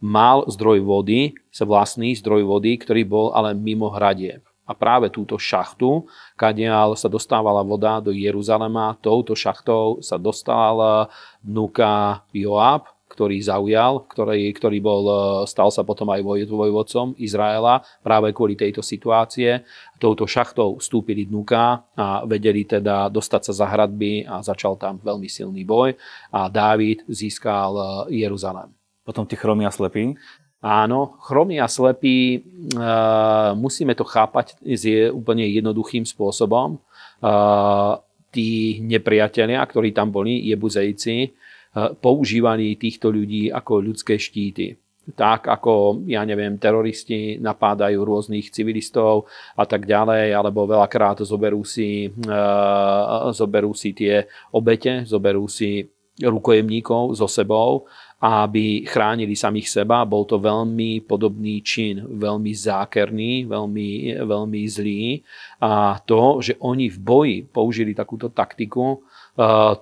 mal 0.04 0.48
zdroj 0.48 0.84
vody, 0.84 1.36
vlastný 1.64 2.16
zdroj 2.20 2.44
vody, 2.44 2.76
ktorý 2.80 3.04
bol 3.08 3.28
ale 3.32 3.56
mimo 3.56 3.92
hradieb. 3.92 4.53
A 4.64 4.72
práve 4.72 5.12
túto 5.12 5.36
šachtu, 5.36 6.08
kadiaľ 6.40 6.96
sa 6.96 7.12
dostávala 7.12 7.60
voda 7.68 8.00
do 8.00 8.16
Jeruzalema, 8.16 8.96
touto 9.04 9.36
šachtou 9.36 10.00
sa 10.00 10.16
dostal 10.16 11.08
vnúka 11.44 12.24
Joab, 12.32 12.88
ktorý 13.12 13.38
zaujal, 13.46 14.10
ktorý, 14.10 14.50
ktorý 14.58 14.82
bol, 14.82 15.04
stal 15.46 15.70
sa 15.70 15.86
potom 15.86 16.10
aj 16.10 16.26
vojvodcom 16.50 17.14
Izraela 17.22 17.86
práve 18.02 18.34
kvôli 18.34 18.58
tejto 18.58 18.82
situácie. 18.82 19.62
Touto 20.02 20.26
šachtou 20.26 20.82
vstúpili 20.82 21.30
dnuka 21.30 21.86
a 21.94 22.26
vedeli 22.26 22.66
teda 22.66 23.14
dostať 23.14 23.52
sa 23.52 23.54
za 23.54 23.66
hradby 23.70 24.26
a 24.26 24.42
začal 24.42 24.82
tam 24.82 24.98
veľmi 24.98 25.30
silný 25.30 25.62
boj 25.62 25.94
a 26.34 26.50
Dávid 26.50 27.06
získal 27.06 28.10
Jeruzalem. 28.10 28.74
Potom 29.06 29.28
tí 29.30 29.38
chromy 29.38 29.68
a 29.68 29.72
slepí? 29.76 30.16
Áno, 30.64 31.20
chromy 31.20 31.60
a 31.60 31.68
slepí, 31.68 32.40
uh, 32.40 33.52
musíme 33.52 34.00
to 34.00 34.08
chápať 34.08 34.56
je 34.64 35.12
úplne 35.12 35.44
jednoduchým 35.44 36.08
spôsobom. 36.08 36.80
Uh, 37.20 38.00
tí 38.32 38.80
nepriatelia, 38.80 39.60
ktorí 39.60 39.92
tam 39.92 40.16
boli, 40.16 40.40
jebuzejci, 40.48 41.16
uh, 41.28 41.92
používali 42.00 42.80
týchto 42.80 43.12
ľudí 43.12 43.52
ako 43.52 43.84
ľudské 43.84 44.16
štíty. 44.16 44.80
Tak 45.20 45.52
ako, 45.52 46.08
ja 46.08 46.24
neviem, 46.24 46.56
teroristi 46.56 47.36
napádajú 47.44 48.00
rôznych 48.00 48.48
civilistov 48.48 49.28
a 49.60 49.68
tak 49.68 49.84
ďalej, 49.84 50.32
alebo 50.32 50.64
veľakrát 50.64 51.28
zoberú 51.28 51.68
si, 51.68 52.08
uh, 52.08 53.36
zoberú 53.36 53.76
si 53.76 53.92
tie 53.92 54.32
obete, 54.56 55.04
zoberú 55.04 55.44
si 55.52 55.92
rukojemníkov 56.24 57.20
so 57.20 57.28
sebou 57.28 57.90
aby 58.24 58.88
chránili 58.88 59.36
samých 59.36 59.68
seba. 59.84 60.08
Bol 60.08 60.24
to 60.24 60.40
veľmi 60.40 61.04
podobný 61.04 61.60
čin, 61.60 62.08
veľmi 62.08 62.56
zákerný, 62.56 63.44
veľmi, 63.52 64.16
veľmi 64.24 64.62
zlý. 64.64 65.20
A 65.60 66.00
to, 66.08 66.40
že 66.40 66.56
oni 66.64 66.88
v 66.88 67.00
boji 67.04 67.38
použili 67.44 67.92
takúto 67.92 68.32
taktiku, 68.32 69.04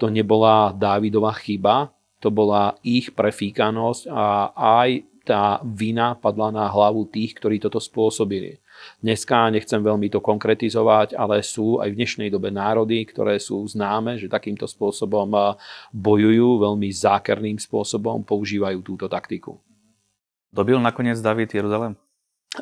to 0.01 0.05
nebola 0.09 0.73
Dávidova 0.73 1.37
chyba, 1.37 1.93
to 2.17 2.33
bola 2.33 2.73
ich 2.81 3.13
prefíkanosť 3.13 4.09
a 4.09 4.53
aj 4.57 4.89
tá 5.21 5.61
vina 5.61 6.17
padla 6.17 6.49
na 6.49 6.65
hlavu 6.65 7.05
tých, 7.09 7.37
ktorí 7.37 7.61
toto 7.61 7.77
spôsobili. 7.77 8.60
Dneska 9.01 9.49
nechcem 9.53 9.81
veľmi 9.81 10.07
to 10.09 10.19
konkretizovať, 10.23 11.17
ale 11.17 11.41
sú 11.41 11.81
aj 11.81 11.89
v 11.93 11.97
dnešnej 11.97 12.29
dobe 12.29 12.49
národy, 12.49 13.03
ktoré 13.05 13.37
sú 13.37 13.61
známe, 13.65 14.17
že 14.17 14.31
takýmto 14.31 14.65
spôsobom 14.69 15.29
eh, 15.33 15.43
bojujú, 15.93 16.61
veľmi 16.61 16.89
zákerným 16.91 17.57
spôsobom 17.57 18.25
používajú 18.25 18.79
túto 18.85 19.05
taktiku. 19.09 19.57
Dobil 20.51 20.77
nakoniec 20.83 21.15
David 21.23 21.51
Jeruzalem? 21.51 21.95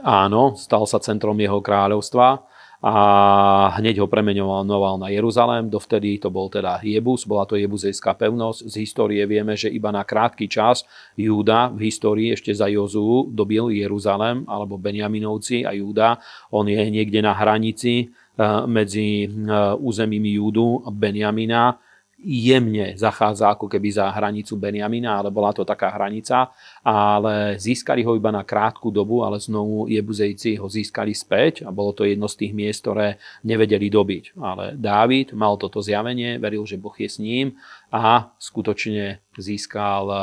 Áno, 0.05 0.53
stal 0.53 0.85
sa 0.85 1.01
centrom 1.01 1.33
jeho 1.33 1.57
kráľovstva 1.57 2.45
a 2.79 3.75
hneď 3.75 3.99
ho 3.99 4.07
premenoval 4.07 4.95
na 4.95 5.11
Jeruzalém. 5.11 5.67
Dovtedy 5.67 6.15
to 6.15 6.31
bol 6.31 6.47
teda 6.47 6.79
Jebus, 6.79 7.27
bola 7.27 7.43
to 7.43 7.59
Jebuzejská 7.59 8.15
pevnosť. 8.15 8.71
Z 8.71 8.73
histórie 8.79 9.19
vieme, 9.27 9.59
že 9.59 9.67
iba 9.67 9.91
na 9.91 10.07
krátky 10.07 10.47
čas 10.47 10.87
Júda 11.19 11.75
v 11.75 11.91
histórii 11.91 12.31
ešte 12.31 12.55
za 12.55 12.71
Jozú 12.71 13.27
dobil 13.35 13.75
Jeruzalém, 13.75 14.47
alebo 14.47 14.79
Benjaminovci 14.79 15.67
a 15.67 15.75
Júda. 15.75 16.23
On 16.55 16.63
je 16.63 16.79
niekde 16.79 17.19
na 17.19 17.35
hranici 17.35 18.07
eh, 18.07 18.43
medzi 18.63 19.27
eh, 19.27 19.31
územím 19.75 20.39
Júdu 20.39 20.87
a 20.87 20.89
Benjamina 20.95 21.75
jemne 22.23 22.99
zachádza 22.99 23.55
ako 23.55 23.71
keby 23.71 23.89
za 23.95 24.11
hranicu 24.11 24.59
Benjamina, 24.59 25.23
ale 25.23 25.31
bola 25.31 25.55
to 25.55 25.63
taká 25.63 25.87
hranica, 25.95 26.51
ale 26.83 27.55
získali 27.55 28.03
ho 28.03 28.15
iba 28.15 28.29
na 28.29 28.43
krátku 28.43 28.91
dobu, 28.91 29.23
ale 29.23 29.39
znovu 29.39 29.87
Jebuzejci 29.87 30.59
ho 30.59 30.67
získali 30.67 31.15
späť 31.15 31.63
a 31.63 31.71
bolo 31.71 31.95
to 31.95 32.03
jedno 32.03 32.27
z 32.27 32.45
tých 32.45 32.53
miest, 32.55 32.83
ktoré 32.83 33.15
nevedeli 33.47 33.87
dobiť. 33.87 34.35
Ale 34.39 34.75
Dávid 34.75 35.31
mal 35.31 35.55
toto 35.55 35.79
zjavenie, 35.79 36.35
veril, 36.37 36.67
že 36.67 36.75
Boh 36.75 36.95
je 36.95 37.07
s 37.07 37.17
ním 37.23 37.55
a 37.89 38.29
skutočne 38.37 39.23
získal 39.39 40.03
eh, 40.11 40.19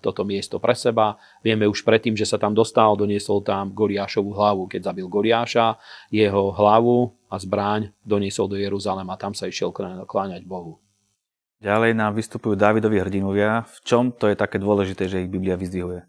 toto 0.00 0.22
miesto 0.22 0.62
pre 0.62 0.72
seba. 0.78 1.18
Vieme 1.42 1.66
už 1.66 1.82
predtým, 1.82 2.14
že 2.14 2.24
sa 2.24 2.38
tam 2.38 2.54
dostal, 2.56 2.94
doniesol 2.94 3.42
tam 3.42 3.74
Goliášovú 3.74 4.32
hlavu. 4.32 4.70
Keď 4.70 4.94
zabil 4.94 5.06
Goliáša, 5.10 5.76
jeho 6.08 6.54
hlavu 6.54 7.12
a 7.28 7.36
zbráň 7.36 7.92
doniesol 8.04 8.48
do 8.48 8.56
Jeruzalema. 8.60 9.18
Tam 9.18 9.34
sa 9.34 9.50
išiel 9.50 9.74
kláňať 10.04 10.44
Bohu. 10.44 10.81
Ďalej 11.62 11.94
nám 11.94 12.18
vystupujú 12.18 12.58
Dávidovi 12.58 12.98
hrdinovia. 12.98 13.62
V 13.62 13.76
čom 13.86 14.10
to 14.10 14.26
je 14.26 14.34
také 14.34 14.58
dôležité, 14.58 15.06
že 15.06 15.22
ich 15.22 15.30
Biblia 15.30 15.54
vyzdvihuje? 15.54 16.02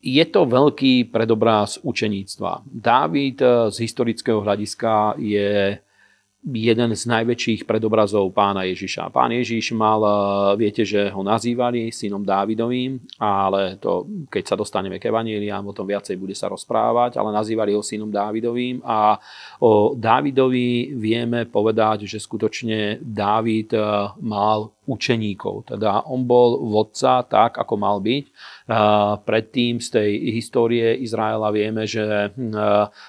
Je 0.00 0.24
to 0.32 0.48
veľký 0.48 1.12
predobraz 1.12 1.76
učeníctva. 1.84 2.64
Dávid 2.64 3.38
eh, 3.44 3.68
z 3.68 3.76
historického 3.76 4.40
hľadiska 4.40 5.20
je 5.20 5.76
jeden 6.46 6.94
z 6.94 7.02
najväčších 7.10 7.66
predobrazov 7.66 8.30
pána 8.30 8.62
Ježiša. 8.70 9.10
Pán 9.10 9.34
Ježiš 9.34 9.74
mal, 9.74 9.98
eh, 9.98 10.12
viete, 10.54 10.86
že 10.86 11.10
ho 11.10 11.26
nazývali 11.26 11.90
synom 11.90 12.22
Dávidovým, 12.22 13.02
ale 13.18 13.82
to, 13.82 14.06
keď 14.30 14.54
sa 14.54 14.56
dostaneme 14.56 15.02
k 15.02 15.10
Evangeliám, 15.10 15.66
o 15.66 15.74
tom 15.74 15.90
viacej 15.90 16.14
bude 16.14 16.38
sa 16.38 16.46
rozprávať, 16.46 17.18
ale 17.18 17.34
nazývali 17.34 17.74
ho 17.74 17.82
synom 17.82 18.08
Dávidovým 18.14 18.78
a 18.86 19.18
o 19.58 19.98
Dávidovi 19.98 20.94
vieme 20.94 21.50
povedať, 21.50 22.06
že 22.06 22.22
skutočne 22.22 23.02
Dávid 23.02 23.74
eh, 23.74 24.14
mal 24.22 24.75
učeníkov. 24.86 25.74
Teda 25.74 26.06
on 26.06 26.24
bol 26.24 26.62
vodca 26.70 27.26
tak, 27.26 27.58
ako 27.58 27.74
mal 27.76 27.98
byť. 27.98 28.24
Predtým 29.26 29.82
z 29.82 29.88
tej 29.90 30.10
histórie 30.32 30.96
Izraela 31.02 31.50
vieme, 31.50 31.84
že 31.84 32.32
hm, 32.32 32.54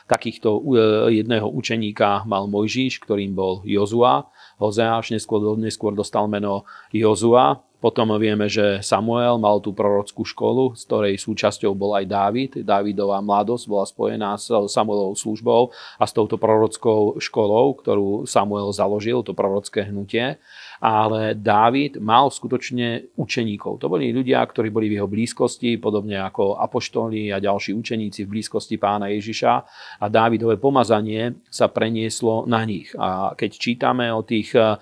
takýchto 0.10 0.62
jedného 1.10 1.48
učeníka 1.48 2.26
mal 2.26 2.50
Mojžiš, 2.50 3.02
ktorým 3.02 3.38
bol 3.38 3.62
Jozua. 3.64 4.28
Hozeáš 4.58 5.14
neskôr, 5.14 5.54
neskôr 5.56 5.94
dostal 5.94 6.26
meno 6.26 6.66
Jozua. 6.90 7.62
Potom 7.78 8.10
vieme, 8.18 8.50
že 8.50 8.82
Samuel 8.82 9.38
mal 9.38 9.62
tú 9.62 9.70
prorockú 9.70 10.26
školu, 10.26 10.74
z 10.74 10.82
ktorej 10.90 11.22
súčasťou 11.22 11.78
bol 11.78 11.94
aj 11.94 12.10
Dávid. 12.10 12.52
Dávidová 12.66 13.22
mladosť 13.22 13.70
bola 13.70 13.86
spojená 13.86 14.34
s 14.34 14.50
Samuelovou 14.50 15.14
službou 15.14 15.70
a 16.02 16.04
s 16.10 16.10
touto 16.10 16.42
prorockou 16.42 17.22
školou, 17.22 17.78
ktorú 17.78 18.26
Samuel 18.26 18.74
založil, 18.74 19.22
to 19.22 19.38
prorocké 19.38 19.86
hnutie 19.86 20.42
ale 20.82 21.36
Dávid 21.38 21.98
mal 21.98 22.30
skutočne 22.30 23.14
učeníkov. 23.18 23.82
To 23.82 23.88
boli 23.90 24.14
ľudia, 24.14 24.42
ktorí 24.46 24.70
boli 24.70 24.88
v 24.90 25.02
jeho 25.02 25.10
blízkosti, 25.10 25.82
podobne 25.82 26.22
ako 26.22 26.58
apoštoli 26.62 27.34
a 27.34 27.42
ďalší 27.42 27.74
učeníci 27.74 28.26
v 28.26 28.32
blízkosti 28.38 28.78
pána 28.78 29.10
Ježiša 29.14 29.54
a 30.02 30.06
Dávidové 30.08 30.62
pomazanie 30.62 31.42
sa 31.50 31.70
prenieslo 31.70 32.46
na 32.46 32.62
nich. 32.66 32.94
A 32.98 33.34
keď 33.34 33.52
čítame 33.58 34.10
o 34.14 34.22
tých 34.22 34.54
uh, 34.54 34.78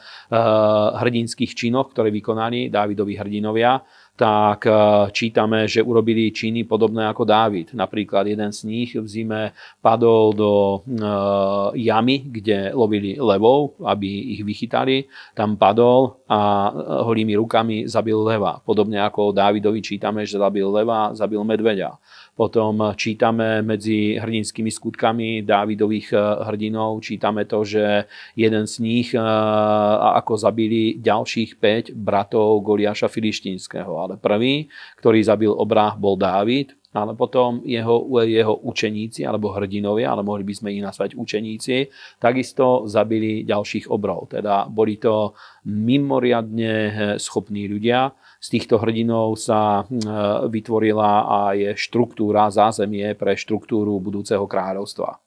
hrdinských 0.99 1.55
činoch, 1.55 1.91
ktoré 1.95 2.11
vykonali 2.11 2.67
Dávidovi 2.67 3.13
hrdinovia, 3.15 3.79
tak 4.15 4.63
eh, 4.65 4.73
čítame, 5.11 5.67
že 5.67 5.83
urobili 5.83 6.31
činy 6.31 6.63
podobné 6.63 7.03
ako 7.11 7.27
Dávid. 7.27 7.75
Napríklad 7.75 8.31
jeden 8.31 8.47
z 8.55 8.63
nich 8.63 8.95
v 8.95 9.03
zime 9.03 9.51
padol 9.83 10.31
do 10.31 10.51
eh, 10.87 11.83
jamy, 11.83 12.23
kde 12.23 12.71
lovili 12.71 13.19
levov, 13.19 13.75
aby 13.83 14.39
ich 14.39 14.41
vychytali. 14.41 15.03
Tam 15.35 15.59
padol 15.59 16.23
a 16.31 16.71
eh, 16.71 17.03
holými 17.03 17.35
rukami 17.35 17.91
zabil 17.91 18.15
leva. 18.15 18.63
Podobne 18.63 19.03
ako 19.03 19.35
Dávidovi 19.35 19.83
čítame, 19.83 20.23
že 20.23 20.39
zabil 20.39 20.65
leva, 20.71 21.11
zabil 21.11 21.43
medveďa. 21.43 21.99
Potom 22.35 22.95
čítame 22.99 23.63
medzi 23.63 24.19
hrdinskými 24.19 24.67
skutkami 24.67 25.47
Dávidových 25.47 26.11
hrdinov, 26.43 26.99
čítame 26.99 27.47
to, 27.47 27.63
že 27.63 28.11
jeden 28.35 28.67
z 28.67 28.75
nich 28.83 29.15
ako 29.15 30.35
zabili 30.35 30.99
ďalších 30.99 31.55
5 31.55 31.95
bratov 31.95 32.59
Goliáša 32.59 33.07
Filištínskeho. 33.07 34.04
Ale 34.05 34.21
prvý, 34.21 34.69
ktorý 35.01 35.19
zabil 35.25 35.51
obrah, 35.51 35.97
bol 35.97 36.15
Dávid, 36.15 36.77
ale 36.95 37.11
potom 37.11 37.59
jeho, 37.67 38.07
jeho 38.23 38.55
učeníci, 38.63 39.27
alebo 39.27 39.51
hrdinovia, 39.51 40.15
ale 40.15 40.23
mohli 40.23 40.47
by 40.47 40.53
sme 40.55 40.69
ich 40.71 40.79
nazvať 40.79 41.19
učeníci, 41.19 41.91
takisto 42.23 42.87
zabili 42.87 43.43
ďalších 43.43 43.91
obrov. 43.91 44.31
Teda 44.31 44.63
boli 44.71 44.95
to 44.95 45.35
mimoriadne 45.67 46.71
eh, 46.71 46.93
schopní 47.19 47.67
ľudia, 47.67 48.15
z 48.45 48.61
týchto 48.61 48.77
hrdinov 48.77 49.41
sa 49.41 49.81
hm, 49.81 50.05
e, 50.05 50.09
vytvorila 50.53 51.25
aj 51.49 51.81
štruktúra, 51.81 52.53
zázemie 52.53 53.17
pre 53.17 53.33
štruktúru 53.33 53.97
budúceho 53.97 54.45
kráľovstva. 54.45 55.24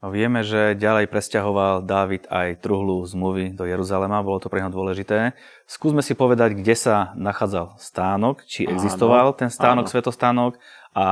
Vieme, 0.00 0.40
že 0.40 0.80
ďalej 0.80 1.12
presťahoval 1.12 1.84
Dávid 1.84 2.24
aj 2.32 2.64
truhlu 2.64 3.04
zmluvy 3.04 3.52
do 3.52 3.68
Jeruzalema, 3.68 4.24
bolo 4.24 4.40
to 4.40 4.48
pre 4.48 4.64
neho 4.64 4.72
dôležité. 4.72 5.36
Skúsme 5.68 6.00
si 6.00 6.16
povedať, 6.16 6.56
kde 6.56 6.72
sa 6.72 7.12
nachádzal 7.20 7.76
stánok, 7.76 8.48
či 8.48 8.64
existoval 8.64 9.36
áno, 9.36 9.36
ten 9.36 9.52
stánok, 9.52 9.84
áno. 9.84 9.92
svetostánok 9.92 10.52
a 10.96 11.06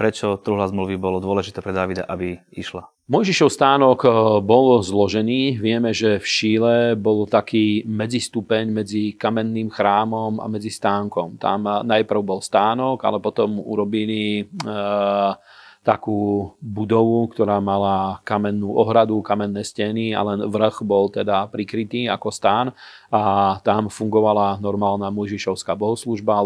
prečo 0.00 0.40
truhla 0.40 0.72
zmluvy 0.72 0.96
bolo 0.96 1.20
dôležité 1.20 1.60
pre 1.60 1.76
Davida, 1.76 2.08
aby 2.08 2.40
išla. 2.48 2.88
Mojžišov 3.12 3.50
stánok 3.52 3.98
eh, 4.08 4.12
bol 4.40 4.80
zložený. 4.80 5.60
Vieme, 5.60 5.92
že 5.92 6.16
v 6.16 6.26
Šíle 6.26 6.74
bol 6.96 7.28
taký 7.28 7.84
medzistupeň 7.84 8.72
medzi 8.72 9.20
kamenným 9.20 9.68
chrámom 9.68 10.40
a 10.40 10.48
medzi 10.48 10.72
stánkom. 10.72 11.36
Tam 11.36 11.68
eh, 11.68 11.84
najprv 11.84 12.20
bol 12.24 12.40
stánok, 12.40 13.04
ale 13.04 13.20
potom 13.20 13.60
urobili 13.60 14.48
uh, 14.64 15.36
takú 15.80 16.52
budovu, 16.60 17.32
ktorá 17.32 17.56
mala 17.56 18.20
kamennú 18.20 18.76
ohradu, 18.76 19.24
kamenné 19.24 19.64
steny 19.64 20.12
a 20.12 20.20
len 20.20 20.44
vrch 20.44 20.84
bol 20.84 21.08
teda 21.08 21.48
prikrytý 21.48 22.04
ako 22.04 22.28
stán 22.28 22.66
a 23.08 23.56
tam 23.64 23.88
fungovala 23.88 24.60
normálna 24.60 25.08
Mojžišovská 25.08 25.72
bohoslužba, 25.72 26.44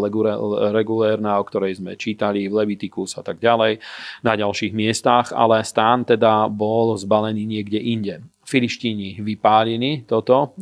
regulérna, 0.71 1.35
o 1.35 1.43
ktorej 1.43 1.83
sme 1.83 1.99
čítali 1.99 2.47
v 2.47 2.63
Levitikus 2.63 3.19
a 3.19 3.27
tak 3.27 3.43
ďalej 3.43 3.83
na 4.23 4.39
ďalších 4.39 4.71
miestach, 4.71 5.35
ale 5.35 5.67
stán 5.67 6.07
teda 6.07 6.47
bol 6.47 6.95
zbalený 6.95 7.43
niekde 7.43 7.79
inde. 7.83 8.15
Filištíni 8.45 9.25
vypálili 9.25 10.05
toto, 10.05 10.53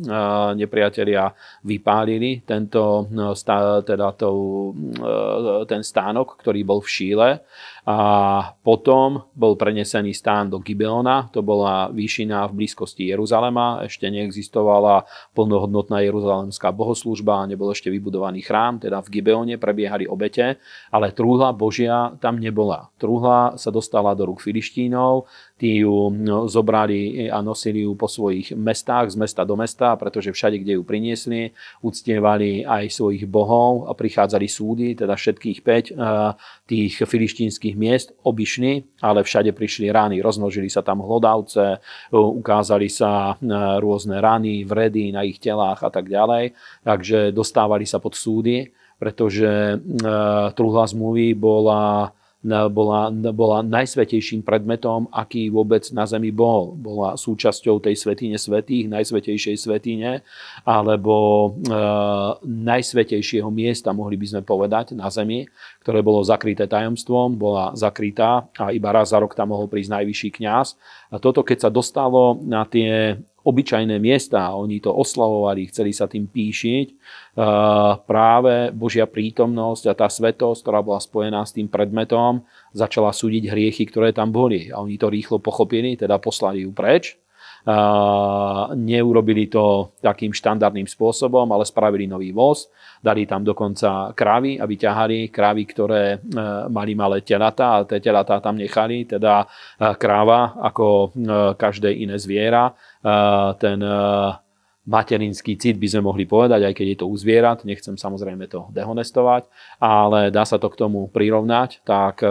nepriatelia 0.56 1.28
vypálili 1.68 2.40
tento, 2.40 3.12
teda 3.84 4.16
to, 4.16 4.28
ten 5.68 5.84
stánok, 5.84 6.40
ktorý 6.40 6.64
bol 6.64 6.80
v 6.80 6.88
Šíle 6.88 7.28
a 7.84 7.98
potom 8.64 9.28
bol 9.36 9.60
prenesený 9.60 10.16
stán 10.16 10.48
do 10.48 10.56
Gibeona, 10.56 11.28
to 11.28 11.44
bola 11.44 11.92
výšina 11.92 12.48
v 12.48 12.64
blízkosti 12.64 13.12
Jeruzalema, 13.12 13.84
ešte 13.84 14.08
neexistovala 14.08 15.04
plnohodnotná 15.36 16.00
jeruzalemská 16.00 16.72
bohoslužba, 16.72 17.44
nebol 17.44 17.68
ešte 17.68 17.92
vybudovaný 17.92 18.40
chrám, 18.40 18.80
teda 18.80 19.04
v 19.04 19.20
Gibeone 19.20 19.60
prebiehali 19.60 20.08
obete, 20.08 20.56
ale 20.88 21.12
trúhla 21.12 21.52
Božia 21.52 22.16
tam 22.24 22.40
nebola. 22.40 22.88
Trúhla 22.96 23.60
sa 23.60 23.68
dostala 23.68 24.16
do 24.16 24.32
rúk 24.32 24.40
Filištínov, 24.40 25.28
tí 25.60 25.84
ju 25.84 26.08
no, 26.08 26.48
zobrali 26.48 27.28
a 27.28 27.44
nosili 27.44 27.84
ju 27.84 27.92
po 28.00 28.08
svojich 28.08 28.56
mestách, 28.56 29.12
z 29.12 29.16
mesta 29.20 29.44
do 29.44 29.60
mesta, 29.60 29.92
pretože 30.00 30.32
všade, 30.32 30.56
kde 30.56 30.80
ju 30.80 30.82
priniesli, 30.88 31.52
uctievali 31.84 32.64
aj 32.64 32.88
svojich 32.88 33.28
bohov 33.28 33.86
a 33.86 33.92
prichádzali 33.92 34.48
súdy, 34.48 34.96
teda 34.96 35.12
všetkých 35.12 35.58
5 35.60 35.68
eh, 35.68 36.32
tých 36.64 36.94
filištínskych 37.04 37.73
tých 37.74 37.82
miest 37.82 38.08
obišli, 38.22 39.02
ale 39.02 39.26
všade 39.26 39.50
prišli 39.50 39.90
rány, 39.90 40.22
rozmnožili 40.22 40.70
sa 40.70 40.86
tam 40.86 41.02
hlodavce, 41.02 41.82
ukázali 42.14 42.86
sa 42.86 43.34
e, 43.34 43.50
rôzne 43.82 44.22
rany, 44.22 44.62
vredy 44.62 45.10
na 45.10 45.26
ich 45.26 45.42
telách 45.42 45.82
a 45.82 45.90
tak 45.90 46.06
ďalej, 46.06 46.54
takže 46.86 47.34
dostávali 47.34 47.82
sa 47.82 47.98
pod 47.98 48.14
súdy, 48.14 48.70
pretože 49.02 49.50
e, 49.50 49.76
truhla 50.54 50.86
zmluvy 50.86 51.34
bola 51.34 52.14
bola, 52.44 53.08
bola 53.32 53.64
najsvetejším 53.64 54.44
predmetom, 54.44 55.08
aký 55.08 55.48
vôbec 55.48 55.80
na 55.96 56.04
Zemi 56.04 56.28
bol. 56.28 56.76
Bola 56.76 57.16
súčasťou 57.16 57.80
tej 57.80 57.96
svetine 57.96 58.36
svetých, 58.36 58.92
najsvetejšej 58.92 59.56
svetine, 59.56 60.20
alebo 60.68 61.16
e, 61.64 61.80
najsvetejšieho 62.44 63.48
miesta, 63.48 63.96
mohli 63.96 64.20
by 64.20 64.26
sme 64.28 64.42
povedať, 64.44 64.92
na 64.92 65.08
Zemi, 65.08 65.48
ktoré 65.80 66.04
bolo 66.04 66.20
zakryté 66.20 66.68
tajomstvom, 66.68 67.40
bola 67.40 67.72
zakrytá 67.72 68.44
a 68.60 68.70
iba 68.76 68.92
raz 68.92 69.16
za 69.16 69.18
rok 69.18 69.32
tam 69.32 69.56
mohol 69.56 69.64
prísť 69.64 69.96
najvyšší 70.00 70.28
kňaz. 70.36 70.76
A 71.10 71.16
toto, 71.16 71.40
keď 71.40 71.68
sa 71.68 71.70
dostalo 71.72 72.36
na 72.44 72.68
tie 72.68 73.16
obyčajné 73.44 74.00
miesta, 74.00 74.56
oni 74.56 74.80
to 74.80 74.88
oslavovali, 74.88 75.68
chceli 75.68 75.92
sa 75.92 76.08
tým 76.08 76.24
píšiť, 76.26 76.86
práve 78.08 78.72
Božia 78.72 79.04
prítomnosť 79.04 79.92
a 79.92 79.94
tá 79.94 80.08
svetosť, 80.08 80.64
ktorá 80.64 80.80
bola 80.80 81.00
spojená 81.00 81.44
s 81.44 81.52
tým 81.52 81.68
predmetom, 81.68 82.42
začala 82.72 83.12
súdiť 83.12 83.52
hriechy, 83.52 83.84
ktoré 83.84 84.16
tam 84.16 84.32
boli. 84.32 84.72
A 84.72 84.80
oni 84.80 84.96
to 84.96 85.12
rýchlo 85.12 85.38
pochopili, 85.44 85.94
teda 86.00 86.16
poslali 86.16 86.64
ju 86.64 86.72
preč 86.72 87.20
neurobili 88.76 89.48
to 89.48 89.96
takým 90.04 90.36
štandardným 90.36 90.84
spôsobom, 90.84 91.48
ale 91.48 91.64
spravili 91.64 92.04
nový 92.04 92.28
voz, 92.28 92.68
dali 93.00 93.24
tam 93.24 93.40
dokonca 93.40 94.12
kravy, 94.12 94.60
aby 94.60 94.74
ťahali 94.76 95.18
kravy, 95.32 95.62
ktoré 95.64 96.04
e, 96.16 96.18
mali 96.68 96.92
malé 96.92 97.24
telatá 97.24 97.80
a 97.80 97.84
tie 97.88 98.04
telatá 98.04 98.40
tam 98.40 98.60
nechali, 98.60 99.08
teda 99.08 99.44
e, 99.44 99.46
kráva 99.96 100.60
ako 100.60 100.86
e, 100.88 101.08
každé 101.56 101.92
iné 101.92 102.16
zviera. 102.20 102.72
Ten 103.60 103.84
materinský 104.88 105.60
cit 105.60 105.76
by 105.76 105.88
sme 105.92 106.08
mohli 106.08 106.24
povedať, 106.24 106.64
aj 106.64 106.72
keď 106.72 106.86
je 106.88 106.98
to 107.04 107.06
u 107.12 107.16
nechcem 107.68 108.00
samozrejme 108.00 108.48
to 108.48 108.72
dehonestovať, 108.72 109.44
ale 109.76 110.32
dá 110.32 110.48
sa 110.48 110.56
to 110.56 110.72
k 110.72 110.80
tomu 110.80 111.12
prirovnať, 111.12 111.84
tak 111.84 112.24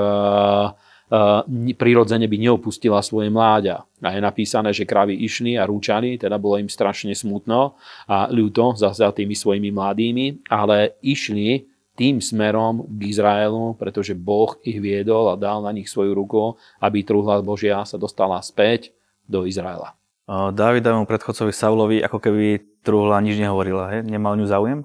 prirodzene 1.78 2.26
by 2.26 2.38
neopustila 2.42 2.98
svoje 3.06 3.30
mláďa. 3.30 3.86
A 4.02 4.18
je 4.18 4.22
napísané, 4.22 4.74
že 4.74 4.90
kravy 4.90 5.14
išli 5.22 5.56
a 5.56 5.70
rúčali, 5.70 6.18
teda 6.18 6.42
bolo 6.42 6.58
im 6.58 6.68
strašne 6.68 7.14
smutno 7.14 7.78
a 8.10 8.26
ľúto 8.28 8.74
za, 8.74 8.92
za 8.92 9.14
tými 9.14 9.38
svojimi 9.38 9.70
mladými, 9.70 10.50
ale 10.50 10.98
išli 11.06 11.70
tým 11.94 12.18
smerom 12.18 12.90
k 12.90 13.14
Izraelu, 13.14 13.78
pretože 13.78 14.18
Boh 14.18 14.58
ich 14.66 14.82
viedol 14.82 15.30
a 15.30 15.38
dal 15.38 15.62
na 15.62 15.70
nich 15.70 15.86
svoju 15.86 16.18
ruku, 16.18 16.58
aby 16.82 17.06
truhla 17.06 17.46
Božia 17.46 17.86
sa 17.86 18.02
dostala 18.02 18.42
späť 18.42 18.90
do 19.30 19.46
Izraela. 19.46 19.94
Dávidovému 20.28 21.06
predchodcovi 21.06 21.54
Saulovi 21.54 21.98
ako 22.02 22.18
keby 22.18 22.46
truhla 22.82 23.22
nič 23.22 23.38
nehovorila, 23.38 23.94
he? 23.94 24.00
nemal 24.02 24.34
ňu 24.40 24.48
záujem? 24.50 24.80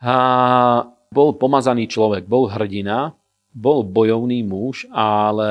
A, 0.00 0.14
bol 1.12 1.36
pomazaný 1.36 1.86
človek, 1.90 2.24
bol 2.24 2.48
hrdina, 2.48 3.12
bol 3.54 3.86
bojovný 3.86 4.42
muž, 4.42 4.84
ale 4.90 5.50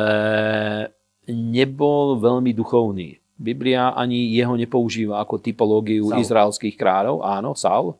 nebol 1.31 2.19
veľmi 2.19 2.51
duchovný. 2.51 3.23
Biblia 3.39 3.95
ani 3.95 4.29
jeho 4.35 4.53
nepoužíva 4.53 5.23
ako 5.23 5.41
typológiu 5.41 6.11
Saul. 6.11 6.21
izraelských 6.21 6.75
kráľov. 6.75 7.23
Áno, 7.23 7.55
Saul 7.55 7.97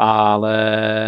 ale 0.00 0.56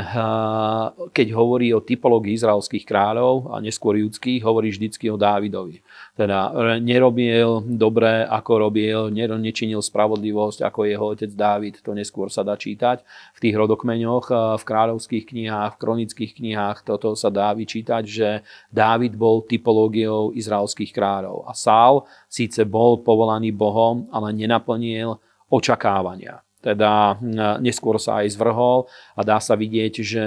eh, 0.05 0.85
keď 1.17 1.27
hovorí 1.33 1.73
o 1.73 1.81
typológii 1.81 2.37
izraelských 2.37 2.85
kráľov 2.85 3.49
a 3.49 3.57
neskôr 3.65 3.97
judských, 3.97 4.45
hovorí 4.45 4.69
vždycky 4.69 5.09
o 5.09 5.17
Dávidovi. 5.17 5.81
Teda 6.13 6.53
eh, 6.53 6.77
nerobil 6.77 7.65
dobre, 7.65 8.29
ako 8.29 8.69
robil, 8.69 9.09
nečinil 9.17 9.81
spravodlivosť, 9.81 10.69
ako 10.69 10.85
jeho 10.85 11.05
otec 11.17 11.33
Dávid, 11.33 11.81
to 11.81 11.97
neskôr 11.97 12.29
sa 12.29 12.45
dá 12.45 12.53
čítať. 12.53 13.01
V 13.33 13.39
tých 13.41 13.57
rodokmeňoch, 13.57 14.27
eh, 14.29 14.37
v 14.61 14.65
kráľovských 14.69 15.25
knihách, 15.25 15.73
v 15.73 15.81
kronických 15.81 16.33
knihách, 16.37 16.85
toto 16.85 17.17
sa 17.17 17.33
dá 17.33 17.57
vyčítať, 17.57 18.05
že 18.05 18.45
Dávid 18.69 19.17
bol 19.17 19.41
typológiou 19.49 20.37
izraelských 20.37 20.93
kráľov. 20.93 21.49
A 21.49 21.57
Sál 21.57 22.05
síce 22.29 22.69
bol 22.69 23.01
povolaný 23.01 23.57
Bohom, 23.57 24.05
ale 24.13 24.37
nenaplnil 24.37 25.17
očakávania 25.49 26.45
teda 26.63 27.19
neskôr 27.59 27.99
sa 27.99 28.23
aj 28.23 28.39
zvrhol 28.39 28.87
a 29.19 29.21
dá 29.27 29.43
sa 29.43 29.59
vidieť, 29.59 29.95
že 30.01 30.27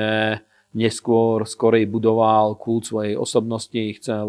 neskôr 0.76 1.48
skorej 1.48 1.88
budoval 1.88 2.60
kult 2.60 2.91
svojej 2.91 3.15
osobnosti, 3.15 3.95
chcel 3.95 4.28